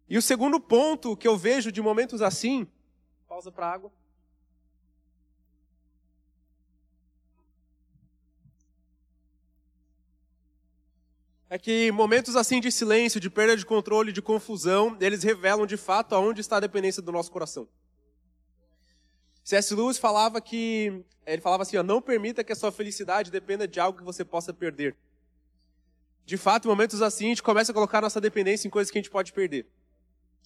E 0.07 0.17
o 0.17 0.21
segundo 0.21 0.59
ponto 0.59 1.15
que 1.15 1.27
eu 1.27 1.37
vejo 1.37 1.71
de 1.71 1.81
momentos 1.81 2.21
assim, 2.21 2.67
pausa 3.27 3.51
para 3.51 3.71
água. 3.71 3.91
é 11.49 11.57
que 11.57 11.91
momentos 11.91 12.35
assim 12.35 12.61
de 12.61 12.71
silêncio, 12.71 13.19
de 13.19 13.29
perda 13.29 13.57
de 13.57 13.65
controle, 13.65 14.11
de 14.11 14.21
confusão, 14.21 14.95
eles 15.01 15.23
revelam 15.23 15.65
de 15.65 15.77
fato 15.77 16.13
aonde 16.13 16.41
está 16.41 16.57
a 16.57 16.59
dependência 16.59 17.01
do 17.01 17.11
nosso 17.11 17.31
coração. 17.31 17.67
C.S. 19.49 19.73
Lewis 19.73 19.97
falava 19.97 20.39
que 20.39 21.03
ele 21.25 21.41
falava 21.41 21.63
assim, 21.63 21.75
ó, 21.75 21.81
não 21.81 21.99
permita 21.99 22.43
que 22.43 22.53
a 22.53 22.55
sua 22.55 22.71
felicidade 22.71 23.31
dependa 23.31 23.67
de 23.67 23.79
algo 23.79 23.97
que 23.97 24.03
você 24.03 24.23
possa 24.23 24.53
perder. 24.53 24.95
De 26.23 26.37
fato, 26.37 26.65
em 26.65 26.69
momentos 26.69 27.01
assim, 27.01 27.25
a 27.25 27.29
gente 27.29 27.41
começa 27.41 27.71
a 27.71 27.73
colocar 27.73 27.99
nossa 27.99 28.21
dependência 28.21 28.67
em 28.67 28.69
coisas 28.69 28.91
que 28.91 28.99
a 28.99 29.01
gente 29.01 29.09
pode 29.09 29.33
perder. 29.33 29.65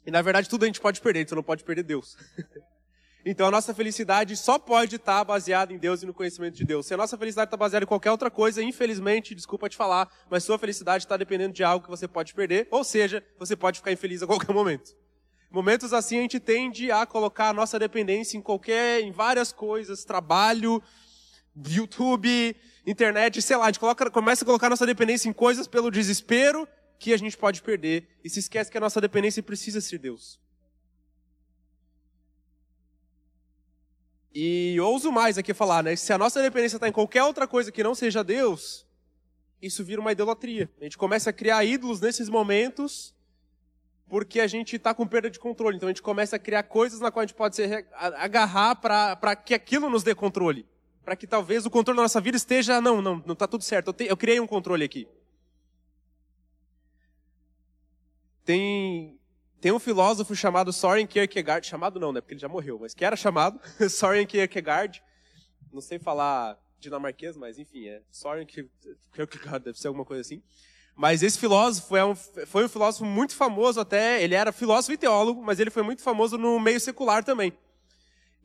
E 0.05 0.11
na 0.11 0.21
verdade, 0.21 0.47
tudo 0.47 0.63
a 0.63 0.67
gente 0.67 0.79
pode 0.79 1.01
perder, 1.01 1.19
gente 1.19 1.35
não 1.35 1.43
pode 1.43 1.65
perder 1.65 1.83
Deus. 1.83 2.15
Então 3.25 3.47
a 3.47 3.51
nossa 3.51 3.73
felicidade 3.73 4.35
só 4.35 4.59
pode 4.59 4.97
estar 4.97 5.23
baseada 5.23 5.71
em 5.71 5.77
Deus 5.77 6.03
e 6.03 6.05
no 6.05 6.13
conhecimento 6.13 6.57
de 6.57 6.65
Deus. 6.65 6.85
Se 6.85 6.93
a 6.93 6.97
nossa 6.97 7.17
felicidade 7.17 7.47
está 7.47 7.55
baseada 7.55 7.85
em 7.85 7.87
qualquer 7.87 8.11
outra 8.11 8.29
coisa, 8.29 8.61
infelizmente, 8.61 9.33
desculpa 9.33 9.69
te 9.69 9.77
falar, 9.77 10.11
mas 10.29 10.43
sua 10.43 10.59
felicidade 10.59 11.05
está 11.05 11.15
dependendo 11.15 11.53
de 11.53 11.63
algo 11.63 11.85
que 11.85 11.89
você 11.89 12.05
pode 12.05 12.33
perder, 12.33 12.67
ou 12.69 12.83
seja, 12.83 13.25
você 13.39 13.55
pode 13.55 13.79
ficar 13.79 13.93
infeliz 13.93 14.21
a 14.21 14.27
qualquer 14.27 14.53
momento. 14.53 14.93
Momentos 15.53 15.93
assim 15.93 16.17
a 16.17 16.21
gente 16.21 16.39
tende 16.39 16.89
a 16.89 17.05
colocar 17.05 17.49
a 17.49 17.53
nossa 17.53 17.77
dependência 17.77 18.35
em 18.35 18.41
qualquer, 18.41 19.01
em 19.01 19.11
várias 19.11 19.53
coisas, 19.53 20.03
trabalho, 20.03 20.81
YouTube, 21.67 22.55
internet, 22.87 23.39
sei 23.39 23.55
lá, 23.55 23.65
a 23.65 23.67
gente 23.67 23.79
coloca, 23.79 24.09
começa 24.09 24.43
a 24.43 24.47
colocar 24.47 24.65
a 24.65 24.71
nossa 24.71 24.87
dependência 24.87 25.29
em 25.29 25.33
coisas 25.33 25.67
pelo 25.67 25.91
desespero 25.91 26.67
que 26.97 27.13
a 27.13 27.17
gente 27.17 27.37
pode 27.37 27.61
perder 27.61 28.07
e 28.23 28.31
se 28.31 28.39
esquece 28.39 28.71
que 28.71 28.79
a 28.79 28.81
nossa 28.81 28.99
dependência 28.99 29.43
precisa 29.43 29.79
ser 29.79 29.99
Deus. 29.99 30.39
E 34.33 34.75
ouso 34.81 35.11
mais 35.11 35.37
aqui 35.37 35.53
falar, 35.53 35.83
né? 35.83 35.95
Se 35.95 36.11
a 36.11 36.17
nossa 36.17 36.41
dependência 36.41 36.77
está 36.77 36.87
em 36.87 36.91
qualquer 36.91 37.21
outra 37.21 37.47
coisa 37.47 37.71
que 37.71 37.83
não 37.83 37.93
seja 37.93 38.23
Deus, 38.23 38.87
isso 39.61 39.83
vira 39.83 40.01
uma 40.01 40.11
idolatria. 40.11 40.67
A 40.81 40.83
gente 40.85 40.97
começa 40.97 41.29
a 41.29 41.33
criar 41.33 41.63
ídolos 41.63 42.01
nesses 42.01 42.27
momentos 42.27 43.13
porque 44.13 44.39
a 44.39 44.45
gente 44.45 44.75
está 44.75 44.93
com 44.93 45.07
perda 45.07 45.27
de 45.27 45.39
controle. 45.39 45.75
Então 45.75 45.89
a 45.89 45.91
gente 45.91 46.03
começa 46.03 46.35
a 46.35 46.39
criar 46.39 46.61
coisas 46.61 46.99
na 46.99 47.09
qual 47.09 47.23
a 47.23 47.25
gente 47.25 47.33
pode 47.35 47.55
se 47.55 47.63
agarrar 47.95 48.75
para 48.75 49.35
que 49.35 49.55
aquilo 49.55 49.89
nos 49.89 50.03
dê 50.03 50.13
controle. 50.13 50.67
Para 51.03 51.15
que 51.15 51.25
talvez 51.25 51.65
o 51.65 51.69
controle 51.71 51.97
da 51.97 52.03
nossa 52.03 52.21
vida 52.21 52.37
esteja, 52.37 52.79
não, 52.79 53.01
não, 53.01 53.23
não 53.25 53.33
está 53.33 53.47
tudo 53.47 53.63
certo. 53.63 53.87
Eu, 53.87 53.93
te, 53.93 54.03
eu 54.03 54.15
criei 54.15 54.39
um 54.39 54.45
controle 54.45 54.83
aqui. 54.83 55.07
Tem 58.45 59.19
tem 59.59 59.71
um 59.71 59.79
filósofo 59.79 60.35
chamado 60.35 60.71
Soren 60.71 61.07
Kierkegaard, 61.07 61.65
chamado 61.65 61.99
não, 61.99 62.13
né, 62.13 62.21
porque 62.21 62.35
ele 62.35 62.39
já 62.39 62.47
morreu, 62.47 62.77
mas 62.79 62.93
que 62.93 63.03
era 63.03 63.15
chamado 63.15 63.59
Soren 63.89 64.27
Kierkegaard. 64.27 65.01
Não 65.71 65.81
sei 65.81 65.97
falar 65.97 66.55
dinamarquês, 66.79 67.35
mas 67.35 67.57
enfim, 67.57 67.87
é 67.87 68.03
Soren 68.11 68.45
Kierkegaard, 69.11 69.65
deve 69.65 69.79
ser 69.79 69.87
alguma 69.87 70.05
coisa 70.05 70.21
assim. 70.21 70.43
Mas 70.95 71.23
esse 71.23 71.39
filósofo 71.39 71.95
é 71.95 72.05
um, 72.05 72.15
foi 72.15 72.65
um 72.65 72.69
filósofo 72.69 73.03
muito 73.05 73.35
famoso 73.35 73.79
até, 73.79 74.21
ele 74.23 74.35
era 74.35 74.51
filósofo 74.51 74.93
e 74.93 74.97
teólogo, 74.97 75.41
mas 75.41 75.59
ele 75.59 75.71
foi 75.71 75.81
muito 75.81 76.01
famoso 76.01 76.37
no 76.37 76.59
meio 76.59 76.79
secular 76.79 77.23
também. 77.23 77.51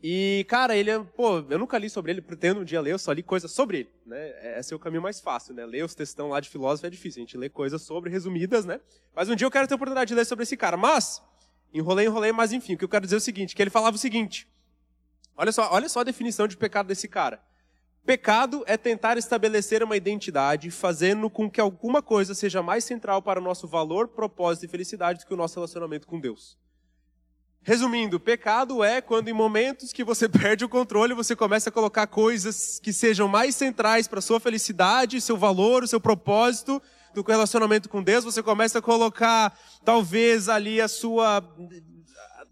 E, 0.03 0.47
cara, 0.49 0.77
ele 0.77 0.91
é, 0.91 0.99
pô, 0.99 1.39
eu 1.51 1.59
nunca 1.59 1.77
li 1.77 1.91
sobre 1.91 2.13
ele, 2.13 2.23
pretendo 2.23 2.61
um 2.61 2.65
dia 2.65 2.81
ler, 2.81 2.93
eu 2.93 2.99
só 2.99 3.11
li 3.13 3.23
coisas 3.23 3.51
sobre 3.51 3.81
ele, 3.81 3.91
né? 4.07 4.59
Esse 4.59 4.73
é 4.73 4.77
o 4.77 4.79
caminho 4.79 5.03
mais 5.03 5.21
fácil, 5.21 5.53
né? 5.55 5.67
Ler 5.67 5.85
os 5.85 5.95
textão 5.95 6.29
lá 6.29 6.39
de 6.39 6.49
filósofo 6.49 6.87
é 6.87 6.91
difícil, 6.91 7.21
a 7.21 7.25
gente 7.27 7.37
lê 7.37 7.49
coisas 7.49 7.83
sobre, 7.83 8.09
resumidas, 8.09 8.65
né? 8.65 8.81
Mas 9.15 9.29
um 9.29 9.35
dia 9.35 9.45
eu 9.45 9.51
quero 9.51 9.67
ter 9.67 9.75
a 9.75 9.77
oportunidade 9.77 10.09
de 10.09 10.15
ler 10.15 10.25
sobre 10.25 10.45
esse 10.45 10.57
cara. 10.57 10.77
Mas, 10.77 11.21
enrolei, 11.75 12.07
enrolei, 12.07 12.31
mas 12.31 12.53
enfim, 12.53 12.75
o 12.75 12.79
que 12.79 12.85
eu 12.85 12.89
quero 12.89 13.05
dizer 13.05 13.17
é 13.17 13.19
o 13.19 13.21
seguinte, 13.21 13.57
que 13.57 13.61
ele 13.61 13.71
falava 13.71 13.97
o 13.97 13.99
seguinte, 13.99 14.49
olha 15.37 15.51
só, 15.51 15.69
olha 15.73 15.89
só 15.89 16.01
a 16.01 16.05
definição 16.05 16.47
de 16.47 16.57
pecado 16.57 16.87
desse 16.87 17.09
cara. 17.09 17.43
Pecado 18.09 18.65
é 18.67 18.79
tentar 18.79 19.19
estabelecer 19.19 19.83
uma 19.83 19.95
identidade, 19.95 20.71
fazendo 20.71 21.29
com 21.29 21.51
que 21.51 21.61
alguma 21.61 22.01
coisa 22.01 22.35
seja 22.35 22.63
mais 22.63 22.83
central 22.83 23.21
para 23.21 23.39
o 23.39 23.43
nosso 23.43 23.69
valor, 23.69 24.09
propósito 24.09 24.65
e 24.65 24.69
felicidade 24.69 25.19
do 25.19 25.27
que 25.27 25.35
o 25.35 25.37
nosso 25.37 25.57
relacionamento 25.57 26.07
com 26.07 26.19
Deus. 26.19 26.57
Resumindo, 27.61 28.19
pecado 28.19 28.83
é 28.83 29.03
quando 29.03 29.29
em 29.29 29.35
momentos 29.35 29.93
que 29.93 30.03
você 30.03 30.27
perde 30.41 30.65
o 30.65 30.71
controle, 30.71 31.13
você 31.13 31.37
começa 31.37 31.69
a 31.69 31.73
colocar 31.73 32.07
coisas 32.07 32.81
que 32.83 32.95
sejam 32.95 33.29
mais 33.29 33.55
centrais 33.55 34.09
para 34.09 34.23
sua 34.23 34.41
felicidade, 34.41 35.21
seu 35.21 35.37
valor, 35.37 35.83
o 35.83 35.87
seu 35.87 36.01
propósito 36.01 36.81
do 37.13 37.21
relacionamento 37.21 37.91
com 37.91 38.03
Deus, 38.03 38.25
você 38.25 38.43
começa 38.43 38.79
a 38.79 38.83
colocar 38.83 39.55
talvez 39.85 40.49
ali 40.49 40.81
a 40.81 40.89
sua 40.89 41.47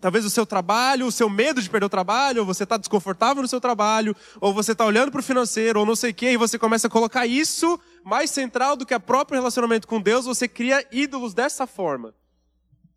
talvez 0.06 0.24
o 0.24 0.30
seu 0.30 0.46
trabalho, 0.46 1.04
o 1.04 1.10
seu 1.10 1.28
medo 1.28 1.60
de 1.60 1.68
perder 1.68 1.86
o 1.86 1.88
trabalho, 1.88 2.42
ou 2.42 2.46
você 2.46 2.62
está 2.62 2.76
desconfortável 2.76 3.42
no 3.42 3.48
seu 3.48 3.60
trabalho, 3.60 4.14
ou 4.40 4.54
você 4.54 4.70
está 4.70 4.86
olhando 4.86 5.10
para 5.10 5.18
o 5.18 5.22
financeiro, 5.22 5.80
ou 5.80 5.84
não 5.84 5.96
sei 5.96 6.12
o 6.12 6.14
quê, 6.14 6.30
e 6.30 6.36
você 6.36 6.56
começa 6.56 6.86
a 6.86 6.90
colocar 6.90 7.26
isso 7.26 7.76
mais 8.04 8.30
central 8.30 8.76
do 8.76 8.86
que 8.86 8.94
o 8.94 9.00
próprio 9.00 9.36
relacionamento 9.36 9.88
com 9.88 10.00
Deus, 10.00 10.24
você 10.24 10.46
cria 10.46 10.86
ídolos 10.92 11.34
dessa 11.34 11.66
forma. 11.66 12.14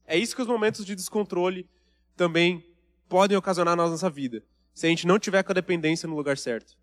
É 0.05 0.15
isso 0.19 0.35
que 0.35 0.41
os 0.43 0.47
momentos 0.47 0.85
de 0.85 0.93
descontrole 0.93 1.67
também 2.15 2.63
podem 3.07 3.35
ocasionar 3.35 3.75
na 3.75 3.87
nossa 3.87 4.07
vida, 4.07 4.43
se 4.71 4.85
a 4.85 4.89
gente 4.91 5.07
não 5.07 5.17
tiver 5.17 5.41
com 5.41 5.51
a 5.51 5.55
dependência 5.55 6.07
no 6.07 6.15
lugar 6.15 6.37
certo. 6.37 6.77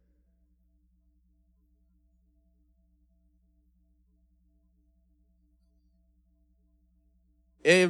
É, 7.62 7.88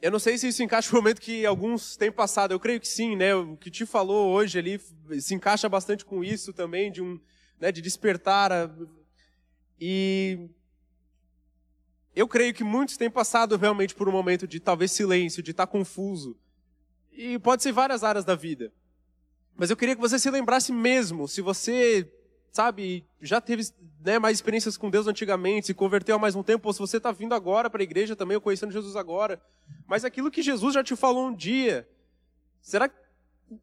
eu 0.00 0.10
não 0.10 0.18
sei 0.18 0.38
se 0.38 0.48
isso 0.48 0.62
encaixa 0.62 0.90
no 0.92 0.98
momento 0.98 1.20
que 1.20 1.44
alguns 1.44 1.96
têm 1.96 2.10
passado. 2.10 2.52
Eu 2.52 2.60
creio 2.60 2.80
que 2.80 2.86
sim, 2.86 3.16
né? 3.16 3.34
O 3.34 3.56
que 3.56 3.70
te 3.70 3.84
falou 3.84 4.30
hoje 4.30 4.58
ali 4.58 4.80
se 5.20 5.34
encaixa 5.34 5.68
bastante 5.68 6.04
com 6.04 6.22
isso 6.22 6.52
também, 6.52 6.90
de 6.90 7.02
um, 7.02 7.20
né, 7.58 7.72
de 7.72 7.82
despertar. 7.82 8.52
A... 8.52 8.70
E 9.80 10.48
eu 12.14 12.28
creio 12.28 12.54
que 12.54 12.62
muitos 12.62 12.96
têm 12.96 13.10
passado 13.10 13.56
realmente 13.56 13.94
por 13.94 14.08
um 14.08 14.12
momento 14.12 14.46
de 14.46 14.60
talvez 14.60 14.92
silêncio, 14.92 15.42
de 15.42 15.50
estar 15.50 15.66
confuso. 15.66 16.36
E 17.12 17.38
pode 17.38 17.64
ser 17.64 17.72
várias 17.72 18.04
áreas 18.04 18.24
da 18.24 18.36
vida. 18.36 18.72
Mas 19.56 19.70
eu 19.70 19.76
queria 19.76 19.96
que 19.96 20.00
você 20.00 20.18
se 20.18 20.30
lembrasse 20.30 20.72
mesmo, 20.72 21.26
se 21.26 21.40
você 21.40 22.08
sabe, 22.58 23.06
já 23.20 23.40
teve 23.40 23.62
né, 24.00 24.18
mais 24.18 24.36
experiências 24.36 24.76
com 24.76 24.90
Deus 24.90 25.06
antigamente, 25.06 25.68
se 25.68 25.74
converteu 25.74 26.16
há 26.16 26.18
mais 26.18 26.34
um 26.34 26.42
tempo, 26.42 26.66
ou 26.66 26.72
se 26.72 26.80
você 26.80 26.96
está 26.96 27.12
vindo 27.12 27.32
agora 27.32 27.70
para 27.70 27.80
a 27.80 27.84
igreja 27.84 28.16
também, 28.16 28.34
ou 28.34 28.40
conhecendo 28.40 28.72
Jesus 28.72 28.96
agora, 28.96 29.40
mas 29.86 30.04
aquilo 30.04 30.28
que 30.28 30.42
Jesus 30.42 30.74
já 30.74 30.82
te 30.82 30.96
falou 30.96 31.28
um 31.28 31.32
dia, 31.32 31.88
será, 32.60 32.90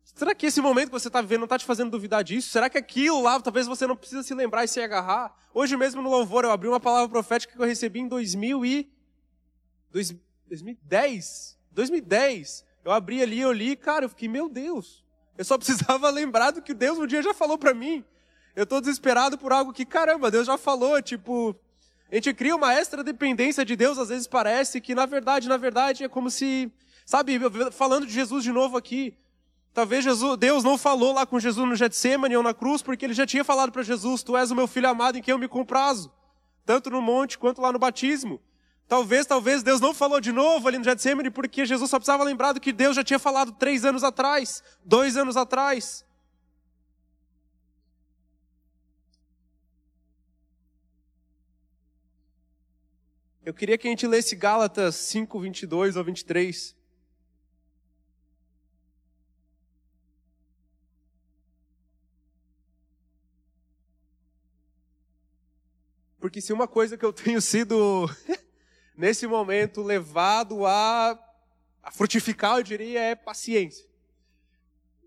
será 0.01 0.33
que 0.33 0.45
esse 0.45 0.61
momento 0.61 0.85
que 0.85 0.93
você 0.93 1.09
está 1.09 1.19
vivendo 1.19 1.39
não 1.39 1.45
está 1.45 1.59
te 1.59 1.65
fazendo 1.65 1.91
duvidar 1.91 2.23
disso? 2.23 2.47
Será 2.49 2.69
que 2.69 2.77
aquilo 2.77 3.21
lá, 3.21 3.37
talvez 3.41 3.67
você 3.67 3.85
não 3.85 3.97
precisa 3.97 4.23
se 4.23 4.33
lembrar 4.33 4.63
e 4.63 4.67
se 4.69 4.79
agarrar? 4.79 5.35
Hoje 5.53 5.75
mesmo 5.75 6.01
no 6.01 6.09
louvor 6.09 6.45
eu 6.45 6.51
abri 6.51 6.69
uma 6.69 6.79
palavra 6.79 7.09
profética 7.09 7.53
que 7.53 7.61
eu 7.61 7.67
recebi 7.67 7.99
em 7.99 8.07
2000 8.07 8.65
e... 8.65 8.89
2010? 9.91 11.59
2010. 11.69 12.65
Eu 12.85 12.93
abri 12.93 13.21
ali, 13.21 13.41
eu 13.41 13.51
li, 13.51 13.75
cara, 13.75 14.05
eu 14.05 14.09
fiquei, 14.09 14.29
meu 14.29 14.47
Deus, 14.47 15.03
eu 15.37 15.43
só 15.43 15.57
precisava 15.59 16.09
lembrar 16.09 16.51
do 16.51 16.61
que 16.61 16.73
Deus 16.73 16.97
um 16.97 17.05
dia 17.05 17.21
já 17.21 17.33
falou 17.33 17.57
para 17.57 17.73
mim. 17.73 18.05
Eu 18.55 18.63
estou 18.63 18.79
desesperado 18.79 19.37
por 19.37 19.51
algo 19.51 19.73
que, 19.73 19.85
caramba, 19.85 20.31
Deus 20.31 20.47
já 20.47 20.57
falou, 20.57 21.01
tipo, 21.01 21.53
a 22.09 22.15
gente 22.15 22.33
cria 22.33 22.55
uma 22.55 22.73
extra 22.73 23.03
dependência 23.03 23.65
de 23.65 23.75
Deus, 23.75 23.97
às 23.97 24.07
vezes 24.07 24.27
parece 24.27 24.79
que 24.79 24.95
na 24.95 25.05
verdade, 25.05 25.49
na 25.49 25.57
verdade 25.57 26.03
é 26.05 26.07
como 26.07 26.29
se, 26.29 26.71
sabe, 27.05 27.37
falando 27.71 28.05
de 28.05 28.13
Jesus 28.13 28.43
de 28.43 28.53
novo 28.53 28.77
aqui, 28.77 29.13
talvez 29.73 30.05
Jesus, 30.05 30.37
Deus 30.37 30.63
não 30.63 30.77
falou 30.77 31.13
lá 31.13 31.25
com 31.25 31.37
Jesus 31.37 31.67
no 31.67 31.75
Getsemane 31.75 32.37
ou 32.37 32.43
na 32.43 32.53
cruz, 32.53 32.81
porque 32.81 33.03
ele 33.03 33.13
já 33.13 33.25
tinha 33.25 33.43
falado 33.43 33.73
para 33.73 33.83
Jesus, 33.83 34.23
tu 34.23 34.37
és 34.37 34.51
o 34.51 34.55
meu 34.55 34.67
filho 34.67 34.87
amado 34.87 35.17
em 35.17 35.21
quem 35.21 35.33
eu 35.33 35.39
me 35.39 35.49
comprazo, 35.49 36.09
tanto 36.65 36.89
no 36.89 37.01
monte 37.01 37.37
quanto 37.37 37.61
lá 37.61 37.73
no 37.73 37.79
batismo. 37.79 38.39
Talvez, 38.87 39.25
talvez 39.25 39.63
Deus 39.63 39.81
não 39.81 39.93
falou 39.95 40.21
de 40.21 40.31
novo 40.31 40.67
ali 40.67 40.77
no 40.77 40.83
Getsemane, 40.83 41.31
porque 41.31 41.65
Jesus 41.65 41.89
só 41.89 41.97
precisava 41.97 42.23
lembrar 42.23 42.53
do 42.53 42.61
que 42.61 42.71
Deus 42.71 42.95
já 42.95 43.03
tinha 43.03 43.17
falado 43.19 43.51
três 43.53 43.83
anos 43.83 44.03
atrás, 44.03 44.63
dois 44.85 45.17
anos 45.17 45.35
atrás. 45.35 46.04
Eu 53.45 53.53
queria 53.53 53.77
que 53.77 53.87
a 53.87 53.91
gente 53.91 54.07
lesse 54.07 54.35
Gálatas 54.35 54.95
5, 54.95 55.39
22 55.39 55.95
ou 55.95 56.03
23. 56.03 56.75
Porque 66.19 66.41
se 66.41 66.51
uma 66.51 66.67
coisa 66.67 66.97
que 66.97 67.05
eu 67.05 67.13
tenho 67.13 67.39
sido, 67.39 68.09
nesse 68.97 69.27
momento, 69.27 69.83
levado 69.83 70.65
a, 70.65 71.11
a 71.83 71.91
frutificar, 71.91 72.57
eu 72.57 72.63
diria, 72.63 72.99
é 72.99 73.13
paciência. 73.13 73.87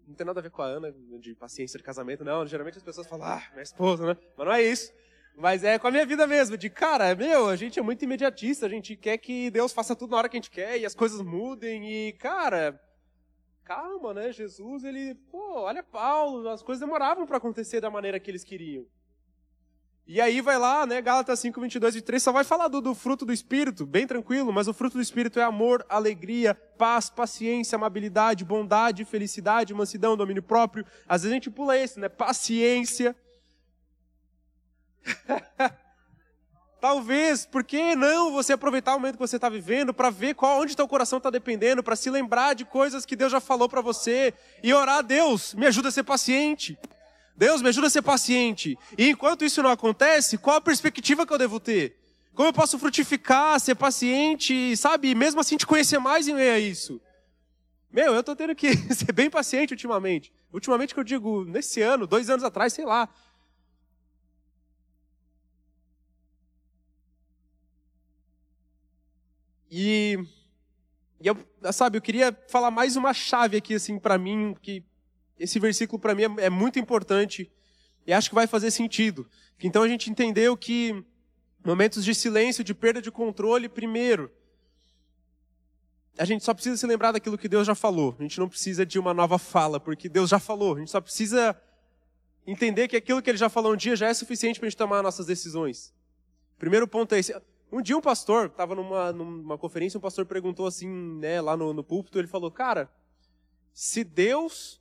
Não 0.06 0.14
tem 0.14 0.24
nada 0.24 0.38
a 0.38 0.42
ver 0.44 0.50
com 0.50 0.62
a 0.62 0.66
Ana, 0.66 0.94
de 1.18 1.34
paciência 1.34 1.76
de 1.76 1.82
casamento, 1.82 2.24
não. 2.24 2.46
Geralmente 2.46 2.78
as 2.78 2.84
pessoas 2.84 3.08
falam, 3.08 3.26
ah, 3.26 3.42
minha 3.50 3.64
esposa, 3.64 4.06
né? 4.06 4.16
Mas 4.36 4.46
não 4.46 4.54
é 4.54 4.62
isso. 4.62 4.92
Mas 5.38 5.62
é 5.62 5.78
com 5.78 5.86
a 5.86 5.90
minha 5.92 6.04
vida 6.04 6.26
mesmo, 6.26 6.58
de 6.58 6.68
cara, 6.68 7.14
meu, 7.14 7.48
a 7.48 7.54
gente 7.54 7.78
é 7.78 7.82
muito 7.82 8.04
imediatista, 8.04 8.66
a 8.66 8.68
gente 8.68 8.96
quer 8.96 9.16
que 9.18 9.52
Deus 9.52 9.72
faça 9.72 9.94
tudo 9.94 10.10
na 10.10 10.16
hora 10.16 10.28
que 10.28 10.36
a 10.36 10.40
gente 10.40 10.50
quer 10.50 10.76
e 10.80 10.84
as 10.84 10.96
coisas 10.96 11.20
mudem 11.20 11.88
e, 11.88 12.12
cara, 12.14 12.80
calma, 13.62 14.12
né? 14.12 14.32
Jesus, 14.32 14.82
ele, 14.82 15.14
pô, 15.30 15.60
olha 15.60 15.80
Paulo, 15.80 16.48
as 16.48 16.60
coisas 16.60 16.80
demoravam 16.80 17.24
para 17.24 17.36
acontecer 17.36 17.80
da 17.80 17.88
maneira 17.88 18.18
que 18.18 18.28
eles 18.28 18.42
queriam. 18.42 18.84
E 20.08 20.20
aí 20.20 20.40
vai 20.40 20.58
lá, 20.58 20.84
né, 20.84 21.00
Gálatas 21.00 21.38
5, 21.38 21.60
22 21.60 21.94
e 21.94 22.02
3, 22.02 22.20
só 22.20 22.32
vai 22.32 22.42
falar 22.42 22.66
do, 22.66 22.80
do 22.80 22.92
fruto 22.92 23.24
do 23.24 23.32
Espírito, 23.32 23.86
bem 23.86 24.08
tranquilo, 24.08 24.52
mas 24.52 24.66
o 24.66 24.74
fruto 24.74 24.96
do 24.96 25.02
Espírito 25.02 25.38
é 25.38 25.44
amor, 25.44 25.86
alegria, 25.88 26.52
paz, 26.52 27.10
paciência, 27.10 27.76
amabilidade, 27.76 28.44
bondade, 28.44 29.04
felicidade, 29.04 29.72
mansidão, 29.72 30.16
domínio 30.16 30.42
próprio. 30.42 30.84
Às 31.06 31.22
vezes 31.22 31.32
a 31.32 31.34
gente 31.36 31.50
pula 31.50 31.78
esse, 31.78 32.00
né, 32.00 32.08
paciência, 32.08 33.14
Talvez, 36.80 37.44
por 37.44 37.64
que 37.64 37.96
não 37.96 38.30
você 38.32 38.52
aproveitar 38.52 38.94
o 38.94 39.00
momento 39.00 39.14
que 39.14 39.20
você 39.20 39.34
está 39.34 39.48
vivendo 39.48 39.92
para 39.92 40.10
ver 40.10 40.34
qual, 40.34 40.60
onde 40.60 40.76
teu 40.76 40.86
coração 40.86 41.16
está 41.16 41.28
dependendo, 41.28 41.82
para 41.82 41.96
se 41.96 42.08
lembrar 42.08 42.54
de 42.54 42.64
coisas 42.64 43.04
que 43.04 43.16
Deus 43.16 43.32
já 43.32 43.40
falou 43.40 43.68
para 43.68 43.80
você 43.80 44.32
e 44.62 44.72
orar, 44.72 45.02
Deus, 45.02 45.54
me 45.54 45.66
ajuda 45.66 45.88
a 45.88 45.92
ser 45.92 46.04
paciente. 46.04 46.78
Deus, 47.36 47.62
me 47.62 47.68
ajuda 47.68 47.88
a 47.88 47.90
ser 47.90 48.02
paciente. 48.02 48.78
E 48.96 49.10
enquanto 49.10 49.44
isso 49.44 49.62
não 49.62 49.70
acontece, 49.70 50.38
qual 50.38 50.56
a 50.56 50.60
perspectiva 50.60 51.26
que 51.26 51.32
eu 51.32 51.38
devo 51.38 51.58
ter? 51.58 51.96
Como 52.32 52.48
eu 52.48 52.52
posso 52.52 52.78
frutificar, 52.78 53.58
ser 53.58 53.74
paciente, 53.74 54.76
sabe? 54.76 55.10
E 55.10 55.14
mesmo 55.14 55.40
assim 55.40 55.56
te 55.56 55.66
conhecer 55.66 55.98
mais 55.98 56.28
em 56.28 56.34
meio 56.34 56.54
a 56.54 56.58
isso. 56.60 57.00
Meu, 57.90 58.14
eu 58.14 58.20
estou 58.20 58.36
tendo 58.36 58.54
que 58.54 58.76
ser 58.94 59.10
bem 59.12 59.28
paciente 59.28 59.72
ultimamente. 59.72 60.32
Ultimamente 60.52 60.94
que 60.94 61.00
eu 61.00 61.04
digo, 61.04 61.44
nesse 61.44 61.82
ano, 61.82 62.06
dois 62.06 62.30
anos 62.30 62.44
atrás, 62.44 62.72
sei 62.72 62.84
lá. 62.84 63.08
E, 69.70 70.18
e 71.20 71.26
eu, 71.26 71.36
sabe, 71.72 71.98
eu 71.98 72.02
queria 72.02 72.36
falar 72.48 72.70
mais 72.70 72.96
uma 72.96 73.12
chave 73.12 73.56
aqui, 73.56 73.74
assim, 73.74 73.98
para 73.98 74.16
mim, 74.16 74.54
que 74.60 74.84
esse 75.38 75.58
versículo 75.58 76.00
para 76.00 76.14
mim 76.14 76.22
é, 76.22 76.46
é, 76.46 76.50
muito 76.50 76.78
importante 76.78 77.50
e 78.06 78.12
acho 78.12 78.28
que 78.28 78.34
vai 78.34 78.46
fazer 78.46 78.70
sentido. 78.70 79.28
Então 79.62 79.82
a 79.82 79.88
gente 79.88 80.10
entendeu 80.10 80.56
que 80.56 81.04
momentos 81.64 82.04
de 82.04 82.14
silêncio, 82.14 82.64
de 82.64 82.74
perda 82.74 83.02
de 83.02 83.10
controle, 83.10 83.68
primeiro, 83.68 84.30
a 86.18 86.24
gente 86.24 86.44
só 86.44 86.52
precisa 86.52 86.76
se 86.76 86.86
lembrar 86.86 87.12
daquilo 87.12 87.38
que 87.38 87.48
Deus 87.48 87.66
já 87.66 87.74
falou. 87.74 88.16
A 88.18 88.22
gente 88.22 88.40
não 88.40 88.48
precisa 88.48 88.84
de 88.84 88.98
uma 88.98 89.14
nova 89.14 89.38
fala, 89.38 89.78
porque 89.78 90.08
Deus 90.08 90.30
já 90.30 90.38
falou. 90.38 90.74
A 90.74 90.78
gente 90.78 90.90
só 90.90 91.00
precisa 91.00 91.56
entender 92.46 92.88
que 92.88 92.96
aquilo 92.96 93.22
que 93.22 93.30
Ele 93.30 93.38
já 93.38 93.48
falou 93.48 93.72
um 93.72 93.76
dia 93.76 93.94
já 93.94 94.08
é 94.08 94.14
suficiente 94.14 94.58
para 94.58 94.66
a 94.66 94.70
gente 94.70 94.78
tomar 94.78 95.02
nossas 95.02 95.26
decisões. 95.26 95.94
Primeiro 96.58 96.88
ponto 96.88 97.14
é 97.14 97.20
esse. 97.20 97.32
Um 97.70 97.82
dia 97.82 97.96
um 97.96 98.00
pastor, 98.00 98.46
estava 98.46 98.74
numa, 98.74 99.12
numa 99.12 99.58
conferência, 99.58 99.98
um 99.98 100.00
pastor 100.00 100.24
perguntou 100.24 100.66
assim, 100.66 100.88
né, 100.88 101.40
lá 101.40 101.54
no, 101.54 101.74
no 101.74 101.84
púlpito, 101.84 102.18
ele 102.18 102.26
falou, 102.26 102.50
cara, 102.50 102.90
se 103.74 104.02
Deus 104.02 104.80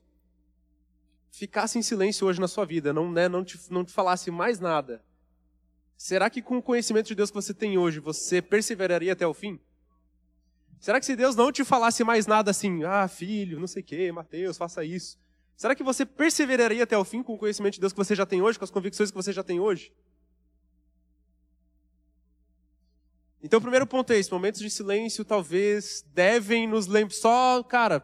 ficasse 1.29 1.77
em 1.77 1.81
silêncio 1.81 2.25
hoje 2.25 2.39
na 2.39 2.47
sua 2.47 2.65
vida, 2.65 2.93
não, 2.93 3.11
né, 3.11 3.27
não, 3.27 3.43
te, 3.43 3.59
não 3.69 3.83
te 3.83 3.91
falasse 3.91 4.31
mais 4.31 4.59
nada, 4.59 5.03
será 5.97 6.29
que 6.29 6.41
com 6.41 6.57
o 6.57 6.63
conhecimento 6.63 7.07
de 7.07 7.15
Deus 7.15 7.29
que 7.29 7.35
você 7.35 7.53
tem 7.53 7.77
hoje, 7.77 7.99
você 7.99 8.41
perseveraria 8.41 9.11
até 9.11 9.27
o 9.27 9.33
fim? 9.33 9.59
Será 10.79 10.97
que 10.99 11.05
se 11.05 11.15
Deus 11.15 11.35
não 11.35 11.51
te 11.51 11.65
falasse 11.65 12.05
mais 12.05 12.25
nada 12.25 12.51
assim, 12.51 12.85
ah, 12.85 13.07
filho, 13.09 13.59
não 13.59 13.67
sei 13.67 13.81
o 13.81 13.85
que, 13.85 14.11
Mateus, 14.13 14.57
faça 14.57 14.85
isso, 14.85 15.19
será 15.57 15.75
que 15.75 15.83
você 15.83 16.05
perseveraria 16.05 16.83
até 16.83 16.97
o 16.97 17.03
fim 17.03 17.21
com 17.21 17.33
o 17.33 17.37
conhecimento 17.37 17.73
de 17.73 17.81
Deus 17.81 17.91
que 17.91 17.97
você 17.97 18.15
já 18.15 18.25
tem 18.25 18.41
hoje, 18.41 18.57
com 18.57 18.63
as 18.63 18.71
convicções 18.71 19.11
que 19.11 19.17
você 19.17 19.33
já 19.33 19.43
tem 19.43 19.59
hoje? 19.59 19.91
Então, 23.43 23.59
o 23.59 23.61
primeiro 23.61 23.85
ponto 23.85 24.11
é 24.11 24.17
esse: 24.17 24.31
momentos 24.31 24.61
de 24.61 24.69
silêncio 24.69 25.23
talvez 25.23 26.05
devem 26.13 26.67
nos 26.67 26.87
lembrar. 26.87 27.15
Só, 27.15 27.63
cara, 27.63 28.03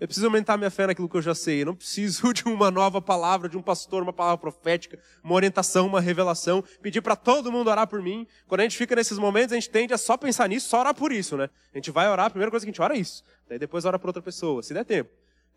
eu 0.00 0.08
preciso 0.08 0.26
aumentar 0.26 0.56
minha 0.56 0.70
fé 0.70 0.86
naquilo 0.86 1.08
que 1.08 1.16
eu 1.16 1.22
já 1.22 1.34
sei. 1.34 1.60
Eu 1.60 1.66
não 1.66 1.76
preciso 1.76 2.32
de 2.34 2.44
uma 2.44 2.70
nova 2.70 3.02
palavra, 3.02 3.50
de 3.50 3.58
um 3.58 3.62
pastor, 3.62 4.02
uma 4.02 4.14
palavra 4.14 4.38
profética, 4.38 4.98
uma 5.22 5.34
orientação, 5.34 5.86
uma 5.86 6.00
revelação. 6.00 6.64
Pedir 6.80 7.02
para 7.02 7.14
todo 7.14 7.52
mundo 7.52 7.68
orar 7.68 7.86
por 7.86 8.02
mim. 8.02 8.26
Quando 8.48 8.60
a 8.60 8.62
gente 8.62 8.78
fica 8.78 8.96
nesses 8.96 9.18
momentos, 9.18 9.52
a 9.52 9.56
gente 9.56 9.68
tende 9.68 9.92
a 9.92 9.98
só 9.98 10.16
pensar 10.16 10.48
nisso, 10.48 10.68
só 10.68 10.80
orar 10.80 10.94
por 10.94 11.12
isso, 11.12 11.36
né? 11.36 11.50
A 11.74 11.76
gente 11.76 11.90
vai 11.90 12.08
orar, 12.08 12.26
a 12.26 12.30
primeira 12.30 12.50
coisa 12.50 12.64
que 12.64 12.70
a 12.70 12.72
gente 12.72 12.80
ora 12.80 12.96
é 12.96 12.98
isso. 12.98 13.22
Daí 13.46 13.58
depois 13.58 13.84
ora 13.84 13.98
para 13.98 14.08
outra 14.08 14.22
pessoa, 14.22 14.62
se 14.62 14.72
der 14.72 14.84
tempo. 14.84 15.10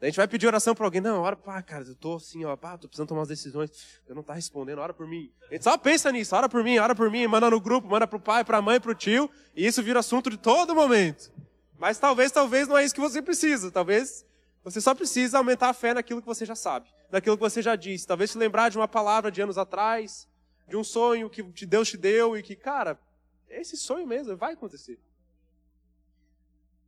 A 0.03 0.07
gente 0.07 0.17
vai 0.17 0.27
pedir 0.27 0.47
oração 0.47 0.75
para 0.75 0.85
alguém. 0.85 0.99
Não, 0.99 1.21
ora, 1.21 1.33
pá, 1.33 1.61
cara, 1.61 1.85
eu 1.85 1.95
tô 1.95 2.15
assim, 2.15 2.43
ó, 2.43 2.57
pá, 2.57 2.77
tô 2.77 2.89
precisando 2.89 3.07
tomar 3.07 3.21
umas 3.21 3.29
decisões. 3.29 3.71
Eu 4.05 4.13
não 4.13 4.21
tá 4.21 4.33
respondendo, 4.33 4.79
ora 4.79 4.93
por 4.93 5.07
mim. 5.07 5.31
A 5.49 5.53
gente 5.53 5.63
só 5.63 5.77
pensa 5.77 6.11
nisso, 6.11 6.35
ora 6.35 6.49
por 6.49 6.61
mim, 6.61 6.77
ora 6.77 6.93
por 6.93 7.09
mim, 7.09 7.25
manda 7.25 7.49
no 7.49 7.61
grupo, 7.61 7.87
manda 7.87 8.05
pro 8.05 8.19
pai, 8.19 8.43
pra 8.43 8.61
mãe, 8.61 8.81
pro 8.81 8.93
tio. 8.93 9.31
E 9.55 9.65
isso 9.65 9.81
vira 9.81 9.99
assunto 10.01 10.29
de 10.29 10.35
todo 10.35 10.75
momento. 10.75 11.31
Mas 11.79 11.99
talvez, 11.99 12.33
talvez 12.33 12.67
não 12.67 12.77
é 12.77 12.83
isso 12.83 12.93
que 12.93 12.99
você 12.99 13.21
precisa. 13.21 13.71
Talvez 13.71 14.25
você 14.61 14.81
só 14.81 14.93
precisa 14.93 15.37
aumentar 15.37 15.69
a 15.69 15.73
fé 15.73 15.93
naquilo 15.93 16.19
que 16.19 16.27
você 16.27 16.45
já 16.45 16.55
sabe, 16.55 16.89
naquilo 17.09 17.37
que 17.37 17.43
você 17.43 17.61
já 17.61 17.77
disse. 17.77 18.05
Talvez 18.05 18.31
se 18.31 18.37
lembrar 18.37 18.67
de 18.67 18.77
uma 18.77 18.89
palavra 18.89 19.31
de 19.31 19.41
anos 19.41 19.57
atrás, 19.57 20.27
de 20.67 20.75
um 20.75 20.83
sonho 20.83 21.29
que 21.29 21.65
Deus 21.65 21.89
te 21.89 21.95
deu 21.95 22.35
e 22.35 22.43
que, 22.43 22.57
cara, 22.57 22.99
esse 23.49 23.77
sonho 23.77 24.05
mesmo, 24.05 24.35
vai 24.35 24.51
acontecer. 24.51 24.99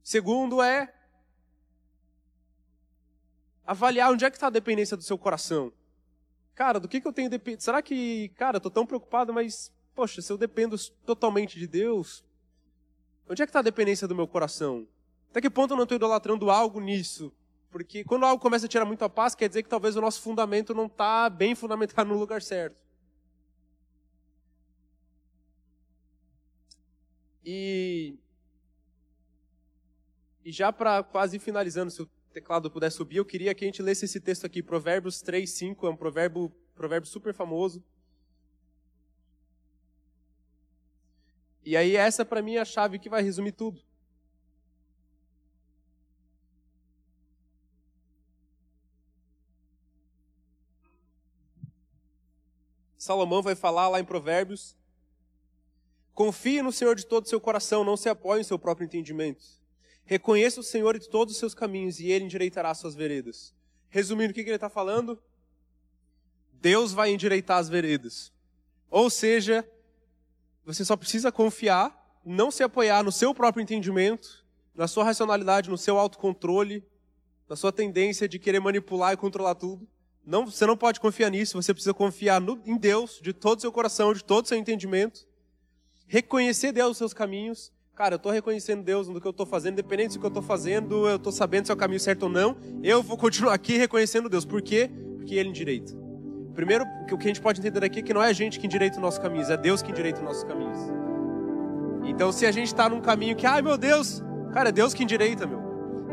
Segundo 0.03 0.61
é 0.61 0.93
avaliar 3.65 4.11
onde 4.11 4.23
é 4.23 4.29
que 4.29 4.37
está 4.37 4.47
a 4.47 4.51
dependência 4.51 4.95
do 4.95 5.03
seu 5.03 5.17
coração. 5.17 5.73
Cara, 6.53 6.79
do 6.79 6.87
que, 6.87 7.01
que 7.01 7.07
eu 7.07 7.13
tenho 7.13 7.29
dependência? 7.29 7.65
Será 7.65 7.81
que, 7.81 8.29
cara, 8.29 8.57
eu 8.57 8.61
tô 8.61 8.69
tão 8.69 8.85
preocupado, 8.85 9.33
mas, 9.33 9.71
poxa, 9.93 10.21
se 10.21 10.31
eu 10.31 10.37
dependo 10.37 10.77
totalmente 11.05 11.59
de 11.59 11.67
Deus, 11.67 12.23
onde 13.29 13.41
é 13.41 13.45
que 13.45 13.49
está 13.49 13.59
a 13.59 13.63
dependência 13.63 14.07
do 14.07 14.15
meu 14.15 14.27
coração? 14.27 14.87
Até 15.29 15.41
que 15.41 15.49
ponto 15.49 15.71
eu 15.71 15.75
não 15.75 15.83
estou 15.83 15.97
idolatrando 15.97 16.49
algo 16.49 16.79
nisso? 16.79 17.33
Porque 17.69 18.05
quando 18.05 18.25
algo 18.25 18.41
começa 18.41 18.67
a 18.67 18.69
tirar 18.69 18.85
muito 18.85 19.03
a 19.03 19.09
paz, 19.09 19.35
quer 19.35 19.49
dizer 19.49 19.63
que 19.63 19.67
talvez 19.67 19.97
o 19.97 20.01
nosso 20.01 20.21
fundamento 20.21 20.73
não 20.73 20.85
está 20.85 21.29
bem 21.29 21.53
fundamentado 21.55 22.07
no 22.07 22.17
lugar 22.17 22.41
certo. 22.41 22.77
E, 27.43 28.17
e 30.43 30.51
já 30.51 30.71
para 30.71 31.03
quase 31.03 31.37
finalizando, 31.37 31.91
se 31.91 32.01
o 32.01 32.09
teclado 32.35 32.69
puder 32.69 32.91
subir, 32.91 33.15
eu 33.15 33.25
queria 33.25 33.55
que 33.55 33.63
a 33.63 33.67
gente 33.67 33.81
lesse 33.81 34.03
esse 34.03 34.19
texto 34.19 34.45
aqui, 34.45 34.61
Provérbios 34.61 35.21
3, 35.21 35.49
5, 35.49 35.87
é 35.87 35.89
um 35.89 35.95
provérbio, 35.95 36.51
provérbio 36.75 37.09
super 37.09 37.33
famoso. 37.33 37.81
E 41.63 41.77
aí 41.77 41.95
essa 41.95 42.25
para 42.25 42.41
mim 42.41 42.55
é 42.55 42.59
a 42.59 42.65
chave 42.65 42.99
que 42.99 43.09
vai 43.09 43.23
resumir 43.23 43.53
tudo. 43.53 43.81
Salomão 52.97 53.41
vai 53.41 53.55
falar 53.55 53.87
lá 53.87 53.99
em 53.99 54.05
Provérbios. 54.05 54.75
Confie 56.13 56.61
no 56.61 56.71
Senhor 56.71 56.95
de 56.95 57.05
todo 57.05 57.23
o 57.25 57.29
seu 57.29 57.39
coração, 57.39 57.83
não 57.83 57.95
se 57.95 58.09
apoie 58.09 58.41
em 58.41 58.43
seu 58.43 58.59
próprio 58.59 58.85
entendimento. 58.85 59.64
Reconheça 60.05 60.59
o 60.59 60.63
Senhor 60.63 60.97
de 60.99 61.09
todos 61.09 61.33
os 61.33 61.39
seus 61.39 61.53
caminhos 61.53 61.99
e 61.99 62.07
ele 62.11 62.25
endireitará 62.25 62.73
suas 62.73 62.93
veredas. 62.95 63.53
Resumindo, 63.89 64.31
o 64.31 64.33
que 64.33 64.41
ele 64.41 64.51
está 64.51 64.69
falando? 64.69 65.21
Deus 66.53 66.93
vai 66.93 67.11
endireitar 67.11 67.57
as 67.57 67.67
veredas. 67.67 68.31
Ou 68.89 69.09
seja, 69.09 69.67
você 70.63 70.85
só 70.85 70.95
precisa 70.95 71.31
confiar, 71.31 72.19
não 72.23 72.51
se 72.51 72.63
apoiar 72.63 73.03
no 73.03 73.11
seu 73.11 73.33
próprio 73.33 73.61
entendimento, 73.61 74.45
na 74.75 74.87
sua 74.87 75.03
racionalidade, 75.03 75.69
no 75.69 75.77
seu 75.77 75.97
autocontrole, 75.97 76.83
na 77.47 77.55
sua 77.55 77.71
tendência 77.71 78.27
de 78.27 78.39
querer 78.39 78.59
manipular 78.59 79.13
e 79.13 79.17
controlar 79.17 79.55
tudo. 79.55 79.87
Não, 80.25 80.45
você 80.45 80.65
não 80.65 80.75
pode 80.75 80.99
confiar 80.99 81.29
nisso, 81.29 81.61
você 81.61 81.73
precisa 81.73 81.93
confiar 81.93 82.41
no, 82.41 82.59
em 82.65 82.77
Deus, 82.77 83.19
de 83.21 83.31
todo 83.31 83.59
o 83.59 83.61
seu 83.61 83.71
coração, 83.71 84.13
de 84.13 84.23
todo 84.23 84.45
o 84.45 84.47
seu 84.47 84.57
entendimento. 84.57 85.27
Reconhecer 86.07 86.71
Deus 86.71 86.91
os 86.91 86.97
seus 86.97 87.13
caminhos. 87.13 87.71
Cara, 87.95 88.15
eu 88.15 88.17
estou 88.17 88.29
reconhecendo 88.29 88.83
Deus 88.83 89.07
no 89.07 89.21
que 89.21 89.27
eu 89.27 89.31
estou 89.31 89.45
fazendo, 89.45 89.75
independente 89.75 90.15
do 90.15 90.19
que 90.19 90.25
eu 90.25 90.27
estou 90.27 90.43
fazendo, 90.43 91.07
eu 91.07 91.15
estou 91.15 91.31
sabendo 91.31 91.65
se 91.65 91.71
é 91.71 91.73
o 91.73 91.77
caminho 91.77 91.99
certo 91.99 92.23
ou 92.23 92.29
não. 92.29 92.57
Eu 92.83 93.01
vou 93.01 93.15
continuar 93.15 93.53
aqui 93.53 93.77
reconhecendo 93.77 94.27
Deus. 94.27 94.43
Por 94.43 94.61
quê? 94.61 94.91
Porque 95.15 95.35
Ele 95.35 95.47
endireita. 95.47 95.93
Primeiro, 96.53 96.83
o 97.09 97.17
que 97.17 97.23
a 97.23 97.27
gente 97.27 97.39
pode 97.39 97.61
entender 97.61 97.85
aqui 97.85 97.99
é 97.99 98.01
que 98.01 98.13
não 98.13 98.21
é 98.21 98.27
a 98.27 98.33
gente 98.33 98.59
que 98.59 98.65
endireita 98.65 98.97
os 98.97 99.01
nossos 99.01 99.17
caminhos, 99.17 99.49
é 99.49 99.55
Deus 99.55 99.81
que 99.81 99.91
endireita 99.91 100.19
os 100.19 100.25
nossos 100.25 100.43
caminhos. 100.43 100.77
Então, 102.03 102.33
se 102.33 102.45
a 102.45 102.51
gente 102.51 102.67
está 102.67 102.89
num 102.89 102.99
caminho 102.99 103.33
que, 103.33 103.45
ai 103.45 103.61
meu 103.61 103.77
Deus, 103.77 104.21
cara, 104.51 104.69
é 104.69 104.71
Deus 104.73 104.93
que 104.93 105.01
endireita, 105.01 105.47
meu. 105.47 105.61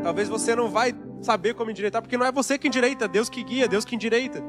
Talvez 0.01 0.29
você 0.29 0.55
não 0.55 0.69
vai 0.69 0.95
saber 1.21 1.53
como 1.53 1.69
endireitar, 1.69 2.01
porque 2.01 2.17
não 2.17 2.25
é 2.25 2.31
você 2.31 2.57
que 2.57 2.69
endireita, 2.69 3.05
é 3.05 3.07
Deus 3.09 3.27
que 3.27 3.43
guia, 3.43 3.65
é 3.65 3.67
Deus 3.67 3.83
que 3.83 3.93
endireita. 3.93 4.41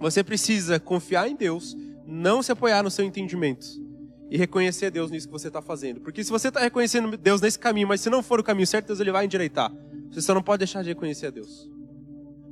Você 0.00 0.22
precisa 0.22 0.78
confiar 0.78 1.30
em 1.30 1.34
Deus, 1.34 1.74
não 2.06 2.42
se 2.42 2.52
apoiar 2.52 2.82
no 2.82 2.90
seu 2.90 3.06
entendimento 3.06 3.85
e 4.30 4.36
reconhecer 4.36 4.90
Deus 4.90 5.10
nisso 5.10 5.26
que 5.26 5.32
você 5.32 5.48
está 5.48 5.62
fazendo. 5.62 6.00
Porque 6.00 6.22
se 6.22 6.30
você 6.30 6.48
está 6.48 6.60
reconhecendo 6.60 7.16
Deus 7.16 7.40
nesse 7.40 7.58
caminho, 7.58 7.88
mas 7.88 8.00
se 8.00 8.10
não 8.10 8.22
for 8.22 8.40
o 8.40 8.44
caminho 8.44 8.66
certo, 8.66 8.88
Deus 8.88 9.00
ele 9.00 9.12
vai 9.12 9.24
endireitar. 9.24 9.72
Você 10.10 10.20
só 10.20 10.34
não 10.34 10.42
pode 10.42 10.58
deixar 10.58 10.82
de 10.82 10.88
reconhecer 10.88 11.26
a 11.26 11.30
Deus. 11.30 11.70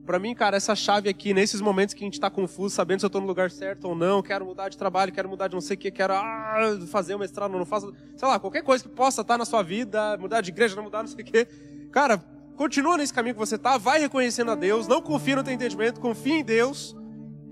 Para 0.05 0.19
mim, 0.19 0.35
cara, 0.35 0.57
essa 0.57 0.75
chave 0.75 1.09
aqui, 1.09 1.33
nesses 1.33 1.61
momentos 1.61 1.95
que 1.95 2.05
a 2.05 2.07
gente 2.07 2.15
está 2.15 2.29
confuso, 2.29 2.75
sabendo 2.75 3.01
se 3.01 3.07
eu 3.07 3.09
estou 3.09 3.23
no 3.23 3.27
lugar 3.27 3.51
certo 3.51 3.89
ou 3.89 3.95
não, 3.95 4.23
quero 4.23 4.45
mudar 4.45 4.69
de 4.69 4.77
trabalho, 4.77 5.11
quero 5.11 5.29
mudar 5.29 5.49
de 5.49 5.55
não 5.55 5.63
sei 5.63 5.77
o 5.77 5.79
que, 5.79 5.91
quero 5.91 6.13
ah, 6.13 6.79
fazer 6.89 7.15
um 7.15 7.19
mestrado, 7.19 7.51
não 7.53 7.65
faço, 7.65 7.93
sei 8.15 8.29
lá, 8.29 8.39
qualquer 8.39 8.63
coisa 8.63 8.85
que 8.85 8.91
possa 8.91 9.23
estar 9.23 9.35
tá 9.35 9.39
na 9.39 9.47
sua 9.47 9.63
vida, 9.63 10.19
mudar 10.19 10.43
de 10.43 10.51
igreja, 10.51 10.77
não 10.77 10.85
mudar, 10.85 10.99
não 10.99 11.09
sei 11.09 11.23
o 11.23 11.25
que. 11.25 11.47
Cara, 11.91 12.23
Continua 12.57 12.97
nesse 12.97 13.13
caminho 13.13 13.35
que 13.35 13.41
você 13.41 13.57
está, 13.57 13.77
vai 13.77 13.99
reconhecendo 13.99 14.53
a 14.53 14.55
Deus, 14.55 14.87
não 14.87 15.03
confia 15.03 15.37
no 15.37 15.43
teu 15.43 15.53
entendimento, 15.53 16.01
confia 16.01 16.37
em 16.37 16.45
Deus, 16.45 16.97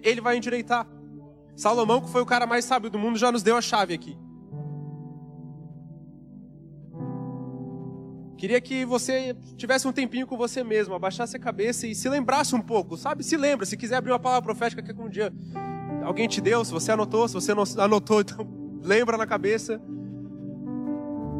Ele 0.00 0.20
vai 0.20 0.36
endireitar. 0.36 0.86
Salomão, 1.54 2.00
que 2.00 2.08
foi 2.08 2.22
o 2.22 2.26
cara 2.26 2.46
mais 2.46 2.64
sábio 2.64 2.90
do 2.90 2.98
mundo, 2.98 3.18
já 3.18 3.30
nos 3.30 3.42
deu 3.42 3.56
a 3.56 3.60
chave 3.60 3.94
aqui. 3.94 4.16
Queria 8.36 8.60
que 8.60 8.84
você 8.84 9.36
tivesse 9.56 9.86
um 9.86 9.92
tempinho 9.92 10.26
com 10.26 10.36
você 10.36 10.64
mesmo, 10.64 10.94
abaixasse 10.94 11.36
a 11.36 11.38
cabeça 11.38 11.86
e 11.86 11.94
se 11.94 12.08
lembrasse 12.08 12.56
um 12.56 12.60
pouco, 12.60 12.96
sabe? 12.96 13.22
Se 13.22 13.36
lembra, 13.36 13.64
se 13.64 13.76
quiser 13.76 13.96
abrir 13.96 14.10
uma 14.10 14.18
palavra 14.18 14.42
profética 14.42 14.82
que 14.82 14.92
um 15.00 15.08
dia 15.08 15.32
alguém 16.02 16.26
te 16.26 16.40
deu, 16.40 16.64
se 16.64 16.72
você 16.72 16.90
anotou, 16.90 17.28
se 17.28 17.34
você 17.34 17.54
não 17.54 17.62
anotou, 17.78 18.20
então 18.22 18.44
lembra 18.82 19.16
na 19.16 19.26
cabeça. 19.26 19.80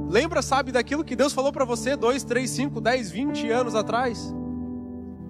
Lembra, 0.09 0.43
sabe, 0.43 0.71
daquilo 0.71 1.03
que 1.03 1.17
Deus 1.17 1.33
falou 1.33 1.51
para 1.51 1.65
você 1.65 1.97
dois, 1.97 2.23
três, 2.23 2.51
cinco, 2.51 2.81
dez, 2.81 3.11
vinte 3.11 3.51
anos 3.51 3.75
atrás? 3.75 4.33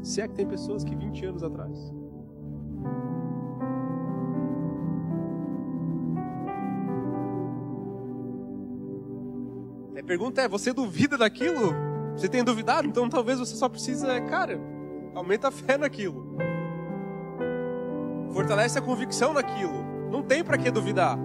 Se 0.03 0.21
é 0.21 0.29
que 0.29 0.35
tem 0.35 0.47
pessoas 0.47 0.83
que 0.83 0.95
20 0.95 1.25
anos 1.27 1.43
atrás. 1.43 2.02
A 10.03 10.05
pergunta 10.05 10.43
é: 10.43 10.49
você 10.49 10.73
duvida 10.73 11.17
daquilo? 11.17 11.75
Você 12.17 12.29
tem 12.29 12.43
duvidado? 12.43 12.89
Então 12.89 13.09
talvez 13.09 13.39
você 13.39 13.55
só 13.55 13.69
precisa, 13.69 14.21
cara, 14.23 14.61
aumenta 15.15 15.49
a 15.49 15.51
fé 15.51 15.79
naquilo. 15.79 16.37
Fortalece 18.33 18.79
a 18.79 18.83
convicção 18.83 19.33
naquilo. 19.33 20.11
Não 20.11 20.23
tem 20.23 20.43
para 20.43 20.59
que 20.59 20.71
duvidar. 20.71 21.17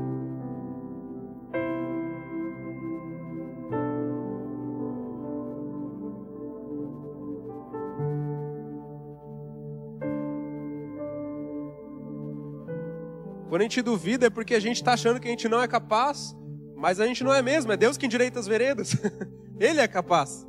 Quando 13.50 13.62
a 13.62 13.63
gente 13.63 13.82
duvida 13.82 14.28
é 14.28 14.30
porque 14.30 14.54
a 14.54 14.60
gente 14.60 14.76
está 14.76 14.94
achando 14.94 15.20
que 15.20 15.28
a 15.28 15.32
gente 15.32 15.50
não 15.50 15.62
é 15.62 15.68
capaz, 15.68 16.37
mas 16.78 17.00
a 17.00 17.06
gente 17.06 17.24
não 17.24 17.34
é 17.34 17.42
mesmo, 17.42 17.72
é 17.72 17.78
Deus 17.78 17.98
que 17.98 18.06
endireita 18.06 18.40
as 18.40 18.48
veredas. 18.48 18.96
Ele 19.60 19.82
é 19.82 19.88
capaz. 19.88 20.47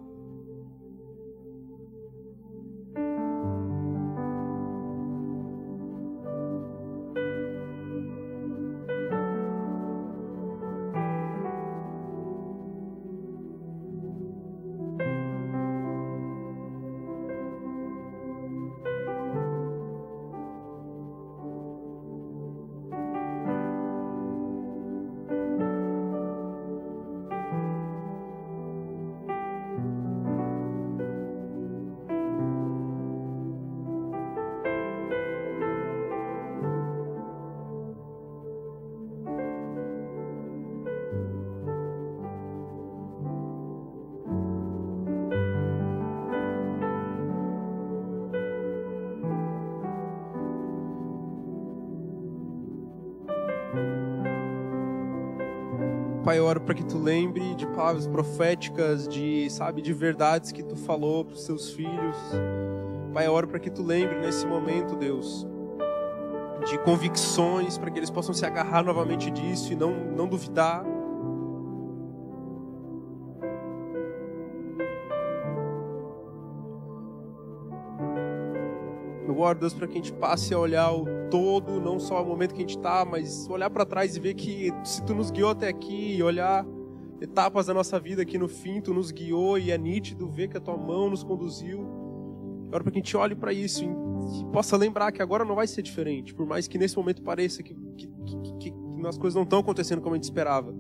Pai, 56.29 56.39
eu 56.39 56.45
oro 56.45 56.61
para 56.61 56.75
que 56.75 56.85
tu 56.85 56.99
lembre 56.99 57.55
de 57.55 57.67
palavras 57.69 58.07
proféticas, 58.07 59.09
de, 59.09 59.49
sabe, 59.49 59.81
de 59.81 59.95
verdades 59.95 60.53
que 60.53 60.63
tu 60.63 60.77
falou 60.77 61.25
para 61.25 61.33
os 61.33 61.43
seus 61.43 61.71
filhos. 61.71 62.17
Pai, 63.15 63.27
eu 63.27 63.33
oro 63.33 63.49
para 63.49 63.59
que 63.59 63.71
tu 63.71 63.83
lembre 63.83 64.19
nesse 64.19 64.47
momento, 64.47 64.95
Deus, 64.95 65.47
de 66.69 66.77
convicções, 66.81 67.79
para 67.79 67.91
que 67.91 67.99
eles 67.99 68.11
possam 68.11 68.35
se 68.35 68.45
agarrar 68.45 68.83
novamente 68.85 69.31
disso 69.31 69.73
e 69.73 69.75
não, 69.75 69.95
não 69.95 70.29
duvidar. 70.29 70.85
Deus, 79.55 79.75
para 79.75 79.87
que 79.87 79.95
a 79.95 79.97
gente 79.97 80.13
passe 80.13 80.53
a 80.53 80.59
olhar 80.59 80.93
o 80.93 81.05
todo, 81.31 81.81
não 81.81 81.99
só 81.99 82.23
o 82.23 82.27
momento 82.27 82.53
que 82.55 82.59
a 82.59 82.67
gente 82.67 82.77
está, 82.77 83.05
mas 83.05 83.49
olhar 83.49 83.71
para 83.71 83.85
trás 83.85 84.17
e 84.17 84.21
ver 84.21 84.35
que 84.35 84.71
se 84.85 85.03
Tu 85.05 85.15
nos 85.15 85.31
guiou 85.31 85.51
até 85.51 85.69
aqui, 85.69 86.17
e 86.17 86.23
olhar 86.23 86.67
etapas 87.21 87.67
da 87.67 87.75
nossa 87.75 87.99
vida 87.99 88.25
que 88.25 88.39
no 88.39 88.49
fim 88.49 88.81
Tu 88.81 88.95
nos 88.95 89.11
guiou 89.11 89.59
e 89.59 89.71
é 89.71 89.79
nítido 89.79 90.29
ver 90.29 90.49
que 90.49 90.57
a 90.57 90.61
Tua 90.61 90.77
mão 90.77 91.11
nos 91.11 91.23
conduziu. 91.23 91.81
Oro 92.71 92.85
para 92.85 92.93
que 92.93 92.99
a 92.99 93.03
gente 93.03 93.17
olhe 93.17 93.35
para 93.35 93.53
isso 93.53 93.85
e 93.85 94.45
possa 94.53 94.77
lembrar 94.77 95.11
que 95.11 95.23
agora 95.23 95.45
não 95.45 95.55
vai 95.55 95.67
ser 95.67 95.83
diferente, 95.83 96.35
por 96.35 96.47
mais 96.47 96.69
que 96.69 96.77
nesse 96.77 96.97
momento 96.97 97.23
pareça 97.23 97.63
que, 97.63 97.75
que, 97.97 98.07
que, 98.07 98.71
que 98.71 98.75
as 99.07 99.17
coisas 99.17 99.35
não 99.35 99.45
estão 99.45 99.61
acontecendo 99.61 100.03
como 100.03 100.15
a 100.15 100.17
gente 100.17 100.25
esperava. 100.25 100.75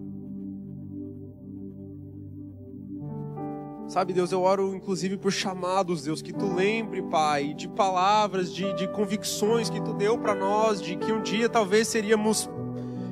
Sabe, 3.99 4.13
Deus, 4.13 4.31
eu 4.31 4.43
oro 4.43 4.77
inclusive 4.77 5.17
por 5.17 5.33
chamados, 5.33 6.05
Deus, 6.05 6.23
que 6.23 6.33
tu 6.33 6.55
lembre, 6.55 7.03
Pai, 7.03 7.53
de 7.53 7.67
palavras, 7.67 8.55
de, 8.55 8.73
de 8.75 8.87
convicções 8.87 9.69
que 9.69 9.81
tu 9.81 9.93
deu 9.93 10.17
para 10.17 10.37
nós, 10.37 10.81
de 10.81 10.95
que 10.95 11.11
um 11.11 11.21
dia 11.21 11.49
talvez 11.49 11.89
seríamos 11.89 12.49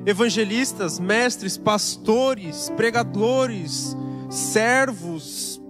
evangelistas, 0.05 0.97
mestres, 0.97 1.57
pastores, 1.57 2.71
pregadores, 2.77 3.97
servos, 4.29 5.61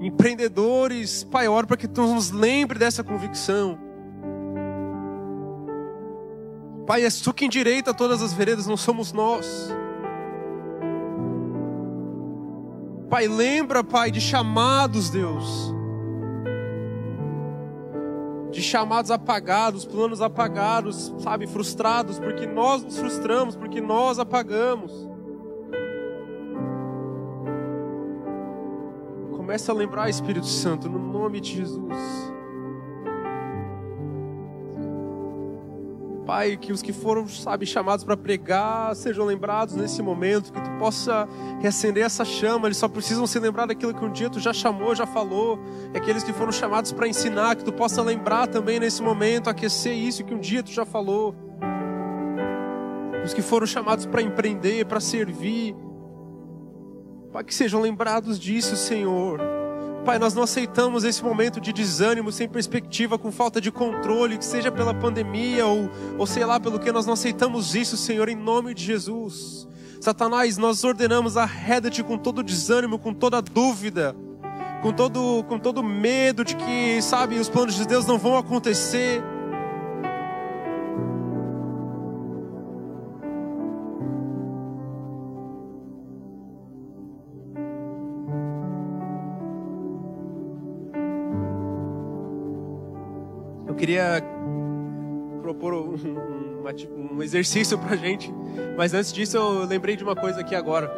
empreendedores. 0.00 1.22
Pai, 1.22 1.46
eu 1.46 1.52
oro 1.52 1.68
para 1.68 1.76
que 1.76 1.86
tu 1.86 2.02
nos 2.02 2.32
lembre 2.32 2.80
dessa 2.80 3.04
convicção. 3.04 3.78
Pai, 6.84 7.04
és 7.04 7.20
tu 7.20 7.32
quem 7.32 7.48
direita 7.48 7.94
todas 7.94 8.20
as 8.20 8.32
veredas, 8.32 8.66
não 8.66 8.76
somos 8.76 9.12
nós. 9.12 9.72
Pai, 13.12 13.28
lembra, 13.28 13.84
Pai, 13.84 14.10
de 14.10 14.22
chamados, 14.22 15.10
Deus. 15.10 15.70
De 18.50 18.62
chamados 18.62 19.10
apagados, 19.10 19.84
planos 19.84 20.22
apagados, 20.22 21.12
sabe, 21.18 21.46
frustrados, 21.46 22.18
porque 22.18 22.46
nós 22.46 22.82
nos 22.82 22.98
frustramos, 22.98 23.54
porque 23.54 23.82
nós 23.82 24.18
apagamos. 24.18 24.90
Começa 29.36 29.72
a 29.72 29.74
lembrar, 29.74 30.08
Espírito 30.08 30.46
Santo, 30.46 30.88
no 30.88 30.98
nome 30.98 31.38
de 31.38 31.56
Jesus. 31.56 32.32
Pai, 36.32 36.56
que 36.56 36.72
os 36.72 36.80
que 36.80 36.94
foram, 36.94 37.28
sabe, 37.28 37.66
chamados 37.66 38.06
para 38.06 38.16
pregar 38.16 38.96
sejam 38.96 39.26
lembrados 39.26 39.76
nesse 39.76 40.00
momento, 40.00 40.50
que 40.50 40.62
tu 40.62 40.70
possa 40.78 41.28
reacender 41.60 42.02
essa 42.02 42.24
chama. 42.24 42.68
Eles 42.68 42.78
só 42.78 42.88
precisam 42.88 43.26
se 43.26 43.38
lembrar 43.38 43.66
daquilo 43.66 43.92
que 43.92 44.02
um 44.02 44.10
dia 44.10 44.30
tu 44.30 44.40
já 44.40 44.50
chamou, 44.50 44.94
já 44.94 45.04
falou. 45.04 45.58
E 45.92 45.98
aqueles 45.98 46.24
que 46.24 46.32
foram 46.32 46.50
chamados 46.50 46.90
para 46.90 47.06
ensinar, 47.06 47.54
que 47.56 47.62
tu 47.62 47.70
possa 47.70 48.00
lembrar 48.00 48.46
também 48.46 48.80
nesse 48.80 49.02
momento, 49.02 49.50
aquecer 49.50 49.92
isso 49.92 50.24
que 50.24 50.32
um 50.32 50.40
dia 50.40 50.62
tu 50.62 50.70
já 50.70 50.86
falou. 50.86 51.34
Os 53.22 53.34
que 53.34 53.42
foram 53.42 53.66
chamados 53.66 54.06
para 54.06 54.22
empreender, 54.22 54.86
para 54.86 55.00
servir. 55.00 55.76
Pai, 57.30 57.44
que 57.44 57.54
sejam 57.54 57.78
lembrados 57.78 58.40
disso, 58.40 58.74
Senhor. 58.74 59.51
Pai, 60.04 60.18
nós 60.18 60.34
não 60.34 60.42
aceitamos 60.42 61.04
esse 61.04 61.22
momento 61.22 61.60
de 61.60 61.72
desânimo, 61.72 62.32
sem 62.32 62.48
perspectiva, 62.48 63.16
com 63.16 63.30
falta 63.30 63.60
de 63.60 63.70
controle, 63.70 64.36
que 64.36 64.44
seja 64.44 64.72
pela 64.72 64.92
pandemia 64.92 65.64
ou, 65.64 65.88
ou 66.18 66.26
sei 66.26 66.44
lá 66.44 66.58
pelo 66.58 66.80
que, 66.80 66.90
nós 66.90 67.06
não 67.06 67.12
aceitamos 67.12 67.76
isso, 67.76 67.96
Senhor, 67.96 68.28
em 68.28 68.34
nome 68.34 68.74
de 68.74 68.84
Jesus. 68.84 69.68
Satanás, 70.00 70.58
nós 70.58 70.82
ordenamos, 70.82 71.36
arreda-te 71.36 72.02
com 72.02 72.18
todo 72.18 72.42
desânimo, 72.42 72.98
com 72.98 73.14
toda 73.14 73.40
dúvida, 73.40 74.16
com 74.82 74.92
todo, 74.92 75.44
com 75.44 75.56
todo 75.56 75.84
medo 75.84 76.44
de 76.44 76.56
que, 76.56 77.00
sabe, 77.00 77.38
os 77.38 77.48
planos 77.48 77.76
de 77.76 77.86
Deus 77.86 78.04
não 78.04 78.18
vão 78.18 78.36
acontecer. 78.36 79.22
Queria 93.82 94.22
propor 95.42 95.74
um, 95.74 97.16
um, 97.16 97.20
exercício 97.20 97.76
pra 97.76 97.96
gente, 97.96 98.32
mas 98.76 98.94
antes 98.94 99.12
disso 99.12 99.36
eu 99.36 99.64
lembrei 99.64 99.96
de 99.96 100.04
uma 100.04 100.14
coisa 100.14 100.40
aqui 100.40 100.54
agora, 100.54 100.88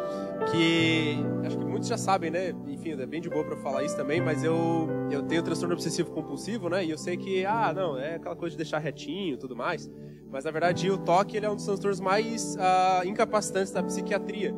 que 0.51 1.17
acho 1.43 1.57
que 1.57 1.65
muitos 1.65 1.89
já 1.89 1.97
sabem, 1.97 2.29
né? 2.29 2.53
Enfim, 2.67 2.91
é 2.91 3.05
bem 3.07 3.19
de 3.19 3.27
boa 3.27 3.43
para 3.43 3.57
falar 3.57 3.83
isso 3.83 3.97
também, 3.97 4.21
mas 4.21 4.43
eu, 4.43 4.87
eu 5.09 5.23
tenho 5.23 5.41
transtorno 5.41 5.73
obsessivo 5.73 6.11
compulsivo, 6.11 6.69
né? 6.69 6.85
E 6.85 6.91
eu 6.91 6.97
sei 6.99 7.17
que, 7.17 7.43
ah, 7.43 7.73
não, 7.75 7.97
é 7.97 8.17
aquela 8.17 8.35
coisa 8.35 8.51
de 8.51 8.57
deixar 8.57 8.77
retinho 8.77 9.33
e 9.33 9.37
tudo 9.37 9.55
mais, 9.55 9.89
mas 10.29 10.45
na 10.45 10.51
verdade 10.51 10.91
o 10.91 10.99
toque 10.99 11.35
ele 11.37 11.47
é 11.47 11.49
um 11.49 11.55
dos 11.55 11.65
transtornos 11.65 11.99
mais 11.99 12.55
ah, 12.59 13.01
incapacitantes 13.03 13.71
da 13.71 13.81
psiquiatria. 13.81 14.53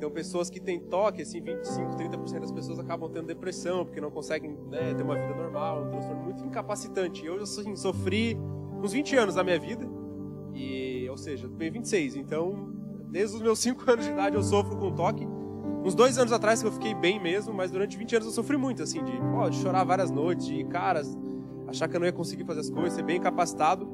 Então, 0.00 0.10
pessoas 0.10 0.48
que 0.48 0.58
têm 0.58 0.80
toque, 0.80 1.20
assim, 1.20 1.42
25, 1.42 1.94
30% 1.94 2.40
das 2.40 2.50
pessoas 2.50 2.78
acabam 2.78 3.10
tendo 3.12 3.26
depressão, 3.26 3.84
porque 3.84 4.00
não 4.00 4.10
conseguem 4.10 4.56
né, 4.70 4.94
ter 4.94 5.02
uma 5.02 5.14
vida 5.14 5.34
normal, 5.34 5.84
um 5.84 5.90
transtorno 5.90 6.22
muito 6.22 6.42
incapacitante. 6.42 7.22
Eu, 7.26 7.34
assim, 7.42 7.76
sofri 7.76 8.34
uns 8.82 8.94
20 8.94 9.16
anos 9.18 9.34
da 9.34 9.44
minha 9.44 9.60
vida, 9.60 9.86
e, 10.54 11.06
ou 11.10 11.18
seja, 11.18 11.50
tenho 11.50 11.70
26, 11.70 12.16
então, 12.16 12.72
desde 13.10 13.36
os 13.36 13.42
meus 13.42 13.58
5 13.58 13.84
anos 13.92 14.06
de 14.06 14.10
idade 14.10 14.36
eu 14.36 14.42
sofro 14.42 14.74
com 14.78 14.90
toque. 14.90 15.28
Uns 15.84 15.94
dois 15.94 16.16
anos 16.16 16.32
atrás 16.32 16.62
que 16.62 16.66
eu 16.66 16.72
fiquei 16.72 16.94
bem 16.94 17.20
mesmo, 17.20 17.52
mas 17.52 17.70
durante 17.70 17.98
20 17.98 18.16
anos 18.16 18.28
eu 18.28 18.32
sofri 18.32 18.56
muito, 18.56 18.82
assim, 18.82 19.04
de, 19.04 19.12
ó, 19.34 19.50
de 19.50 19.58
chorar 19.58 19.84
várias 19.84 20.10
noites, 20.10 20.46
de, 20.46 20.64
caras, 20.64 21.14
achar 21.68 21.86
que 21.88 21.94
eu 21.94 22.00
não 22.00 22.06
ia 22.06 22.12
conseguir 22.12 22.46
fazer 22.46 22.60
as 22.60 22.70
coisas, 22.70 22.94
ser 22.94 23.02
bem 23.02 23.18
incapacitado. 23.18 23.86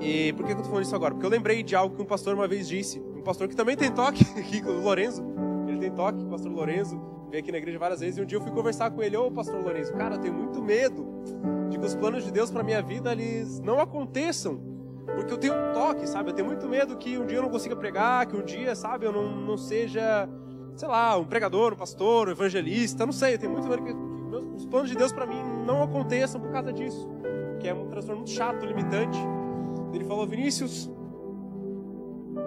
E 0.00 0.32
por 0.32 0.44
que 0.44 0.50
eu 0.50 0.56
tô 0.56 0.64
falando 0.64 0.82
isso 0.82 0.96
agora? 0.96 1.14
Porque 1.14 1.26
eu 1.26 1.30
lembrei 1.30 1.62
de 1.62 1.76
algo 1.76 1.94
que 1.94 2.02
um 2.02 2.06
pastor 2.06 2.34
uma 2.34 2.48
vez 2.48 2.66
disse 2.66 3.00
pastor 3.26 3.48
que 3.48 3.56
também 3.56 3.76
tem 3.76 3.90
toque, 3.90 4.24
aqui, 4.38 4.62
o 4.64 4.80
Lorenzo. 4.80 5.24
Ele 5.66 5.78
tem 5.78 5.90
toque, 5.90 6.22
o 6.22 6.28
pastor 6.28 6.52
Lorenzo. 6.52 6.98
Veio 7.28 7.42
aqui 7.42 7.50
na 7.50 7.58
igreja 7.58 7.78
várias 7.78 8.00
vezes. 8.00 8.16
E 8.16 8.22
um 8.22 8.24
dia 8.24 8.38
eu 8.38 8.42
fui 8.42 8.52
conversar 8.52 8.90
com 8.90 9.02
ele: 9.02 9.16
Ô, 9.16 9.30
pastor 9.30 9.60
Lorenzo, 9.62 9.92
cara, 9.94 10.14
eu 10.14 10.20
tenho 10.20 10.32
muito 10.32 10.62
medo 10.62 11.04
de 11.68 11.78
que 11.78 11.84
os 11.84 11.94
planos 11.94 12.24
de 12.24 12.30
Deus 12.30 12.50
para 12.50 12.62
minha 12.62 12.80
vida 12.80 13.12
eles 13.12 13.58
não 13.58 13.80
aconteçam. 13.80 14.60
Porque 15.04 15.32
eu 15.32 15.38
tenho 15.38 15.54
um 15.54 15.72
toque, 15.72 16.06
sabe? 16.06 16.30
Eu 16.30 16.34
tenho 16.34 16.46
muito 16.46 16.68
medo 16.68 16.96
que 16.96 17.18
um 17.18 17.26
dia 17.26 17.38
eu 17.38 17.42
não 17.42 17.50
consiga 17.50 17.76
pregar, 17.76 18.26
que 18.26 18.36
um 18.36 18.44
dia, 18.44 18.74
sabe, 18.74 19.06
eu 19.06 19.12
não, 19.12 19.36
não 19.40 19.56
seja, 19.56 20.28
sei 20.74 20.88
lá, 20.88 21.16
um 21.16 21.24
pregador, 21.24 21.72
um 21.72 21.76
pastor, 21.76 22.28
um 22.28 22.32
evangelista, 22.32 23.06
não 23.06 23.12
sei. 23.12 23.34
Eu 23.34 23.38
tenho 23.38 23.52
muito 23.52 23.68
medo 23.68 23.82
que, 23.82 23.92
que 23.92 24.56
os 24.56 24.66
planos 24.66 24.90
de 24.90 24.96
Deus 24.96 25.12
para 25.12 25.26
mim 25.26 25.40
não 25.64 25.82
aconteçam 25.82 26.40
por 26.40 26.50
causa 26.50 26.72
disso. 26.72 27.08
Que 27.60 27.68
é 27.68 27.74
um 27.74 27.88
transtorno 27.88 28.18
muito 28.18 28.30
chato, 28.30 28.64
limitante. 28.64 29.18
Ele 29.92 30.04
falou: 30.04 30.26
Vinícius, 30.26 30.90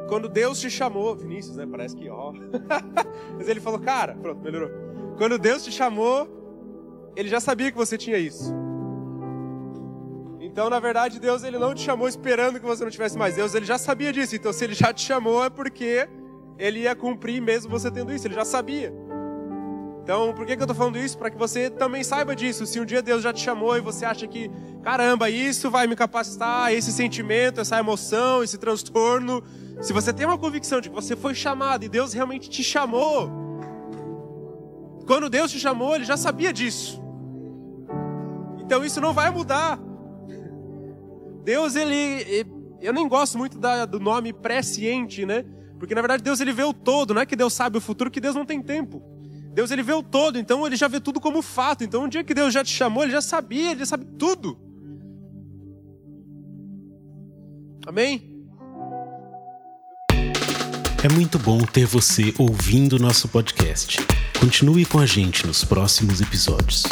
quando 0.10 0.28
Deus 0.28 0.60
te 0.60 0.70
chamou, 0.70 1.16
Vinícius, 1.16 1.56
né? 1.56 1.66
Parece 1.70 1.96
que 1.96 2.10
ó. 2.10 2.34
Mas 3.38 3.48
ele 3.48 3.62
falou, 3.62 3.80
cara, 3.80 4.16
pronto, 4.16 4.42
melhorou. 4.42 4.70
Quando 5.18 5.38
Deus 5.38 5.64
te 5.64 5.72
chamou, 5.72 6.28
ele 7.16 7.30
já 7.30 7.40
sabia 7.40 7.72
que 7.72 7.78
você 7.78 7.98
tinha 7.98 8.18
isso. 8.18 8.54
Então, 10.40 10.70
na 10.70 10.80
verdade, 10.80 11.20
Deus 11.20 11.44
ele 11.44 11.60
não 11.60 11.74
te 11.76 11.82
chamou 11.82 12.08
esperando 12.08 12.60
que 12.60 12.66
você 12.66 12.84
não 12.84 12.92
tivesse 12.92 13.18
mais. 13.18 13.36
Deus 13.36 13.54
ele 13.54 13.66
já 13.66 13.78
sabia 13.78 14.12
disso. 14.12 14.36
Então, 14.36 14.52
se 14.52 14.64
ele 14.64 14.74
já 14.74 14.92
te 14.92 15.02
chamou 15.02 15.44
é 15.44 15.50
porque 15.50 16.10
ele 16.58 16.80
ia 16.80 16.96
cumprir 16.96 17.40
mesmo 17.42 17.70
você 17.70 17.92
tendo 17.92 18.12
isso. 18.12 18.28
Ele 18.28 18.34
já 18.36 18.44
sabia. 18.44 18.92
Então, 20.10 20.34
por 20.34 20.44
que, 20.44 20.56
que 20.56 20.62
eu 20.64 20.66
estou 20.66 20.76
falando 20.76 20.98
isso? 20.98 21.16
Para 21.16 21.30
que 21.30 21.38
você 21.38 21.70
também 21.70 22.04
saiba 22.04 22.36
disso. 22.36 22.66
Se 22.66 22.80
um 22.80 22.84
dia 22.84 23.00
Deus 23.00 23.22
já 23.22 23.32
te 23.32 23.44
chamou 23.44 23.78
e 23.78 23.80
você 23.80 24.06
acha 24.06 24.26
que, 24.26 24.50
caramba, 24.82 25.30
isso 25.30 25.70
vai 25.70 25.86
me 25.86 25.96
capacitar, 25.96 26.74
esse 26.74 26.92
sentimento, 26.92 27.62
essa 27.62 27.78
emoção, 27.78 28.44
esse 28.44 28.58
transtorno, 28.58 29.44
se 29.80 29.94
você 29.94 30.12
tem 30.12 30.26
uma 30.26 30.36
convicção 30.36 30.82
de 30.82 30.90
que 30.90 30.96
você 30.96 31.16
foi 31.16 31.36
chamado 31.36 31.86
e 31.86 31.90
Deus 31.90 32.12
realmente 32.12 32.50
te 32.50 32.64
chamou, 32.64 33.30
quando 35.06 35.30
Deus 35.30 35.52
te 35.52 35.60
chamou, 35.60 35.94
Ele 35.94 36.06
já 36.06 36.18
sabia 36.18 36.52
disso. 36.52 37.00
Então 38.62 38.84
isso 38.84 39.00
não 39.00 39.14
vai 39.14 39.30
mudar. 39.30 39.80
Deus, 41.44 41.76
ele. 41.76 42.48
Eu 42.82 42.94
nem 42.94 43.08
gosto 43.08 43.38
muito 43.38 43.60
da, 43.60 43.86
do 43.86 44.00
nome 44.00 44.34
presciente, 44.34 45.24
né? 45.24 45.46
Porque 45.78 45.94
na 45.94 46.02
verdade 46.02 46.24
Deus 46.24 46.42
ele 46.42 46.52
vê 46.52 46.64
o 46.64 46.74
todo, 46.74 47.14
não 47.14 47.22
é 47.22 47.28
que 47.28 47.36
Deus 47.36 47.54
sabe 47.54 47.78
o 47.78 47.82
futuro, 47.82 48.10
que 48.10 48.20
Deus 48.20 48.34
não 48.34 48.44
tem 48.44 48.60
tempo. 48.60 49.19
Deus 49.54 49.72
ele 49.72 49.84
vê 49.84 49.94
o 49.94 50.04
todo, 50.04 50.38
então 50.38 50.66
ele 50.66 50.76
já 50.76 50.88
vê 50.88 51.00
tudo 51.00 51.20
como 51.20 51.42
fato. 51.42 51.84
Então 51.84 52.04
um 52.04 52.10
dia 52.10 52.24
que 52.24 52.34
Deus 52.34 52.54
já 52.54 52.64
te 52.64 52.72
chamou, 52.72 53.04
ele 53.04 53.12
já 53.12 53.22
sabia, 53.22 53.72
ele 53.72 53.80
já 53.80 53.86
sabe 53.86 54.06
tudo. 54.18 54.58
Amém? 57.86 58.30
É 61.02 61.08
muito 61.14 61.40
bom 61.40 61.60
ter 61.60 61.86
você 61.86 62.34
ouvindo 62.38 63.00
nosso 63.00 63.28
podcast. 63.30 63.98
Continue 64.40 64.86
com 64.86 65.00
a 65.00 65.06
gente 65.06 65.48
nos 65.48 65.64
próximos 65.64 66.20
episódios. 66.20 66.84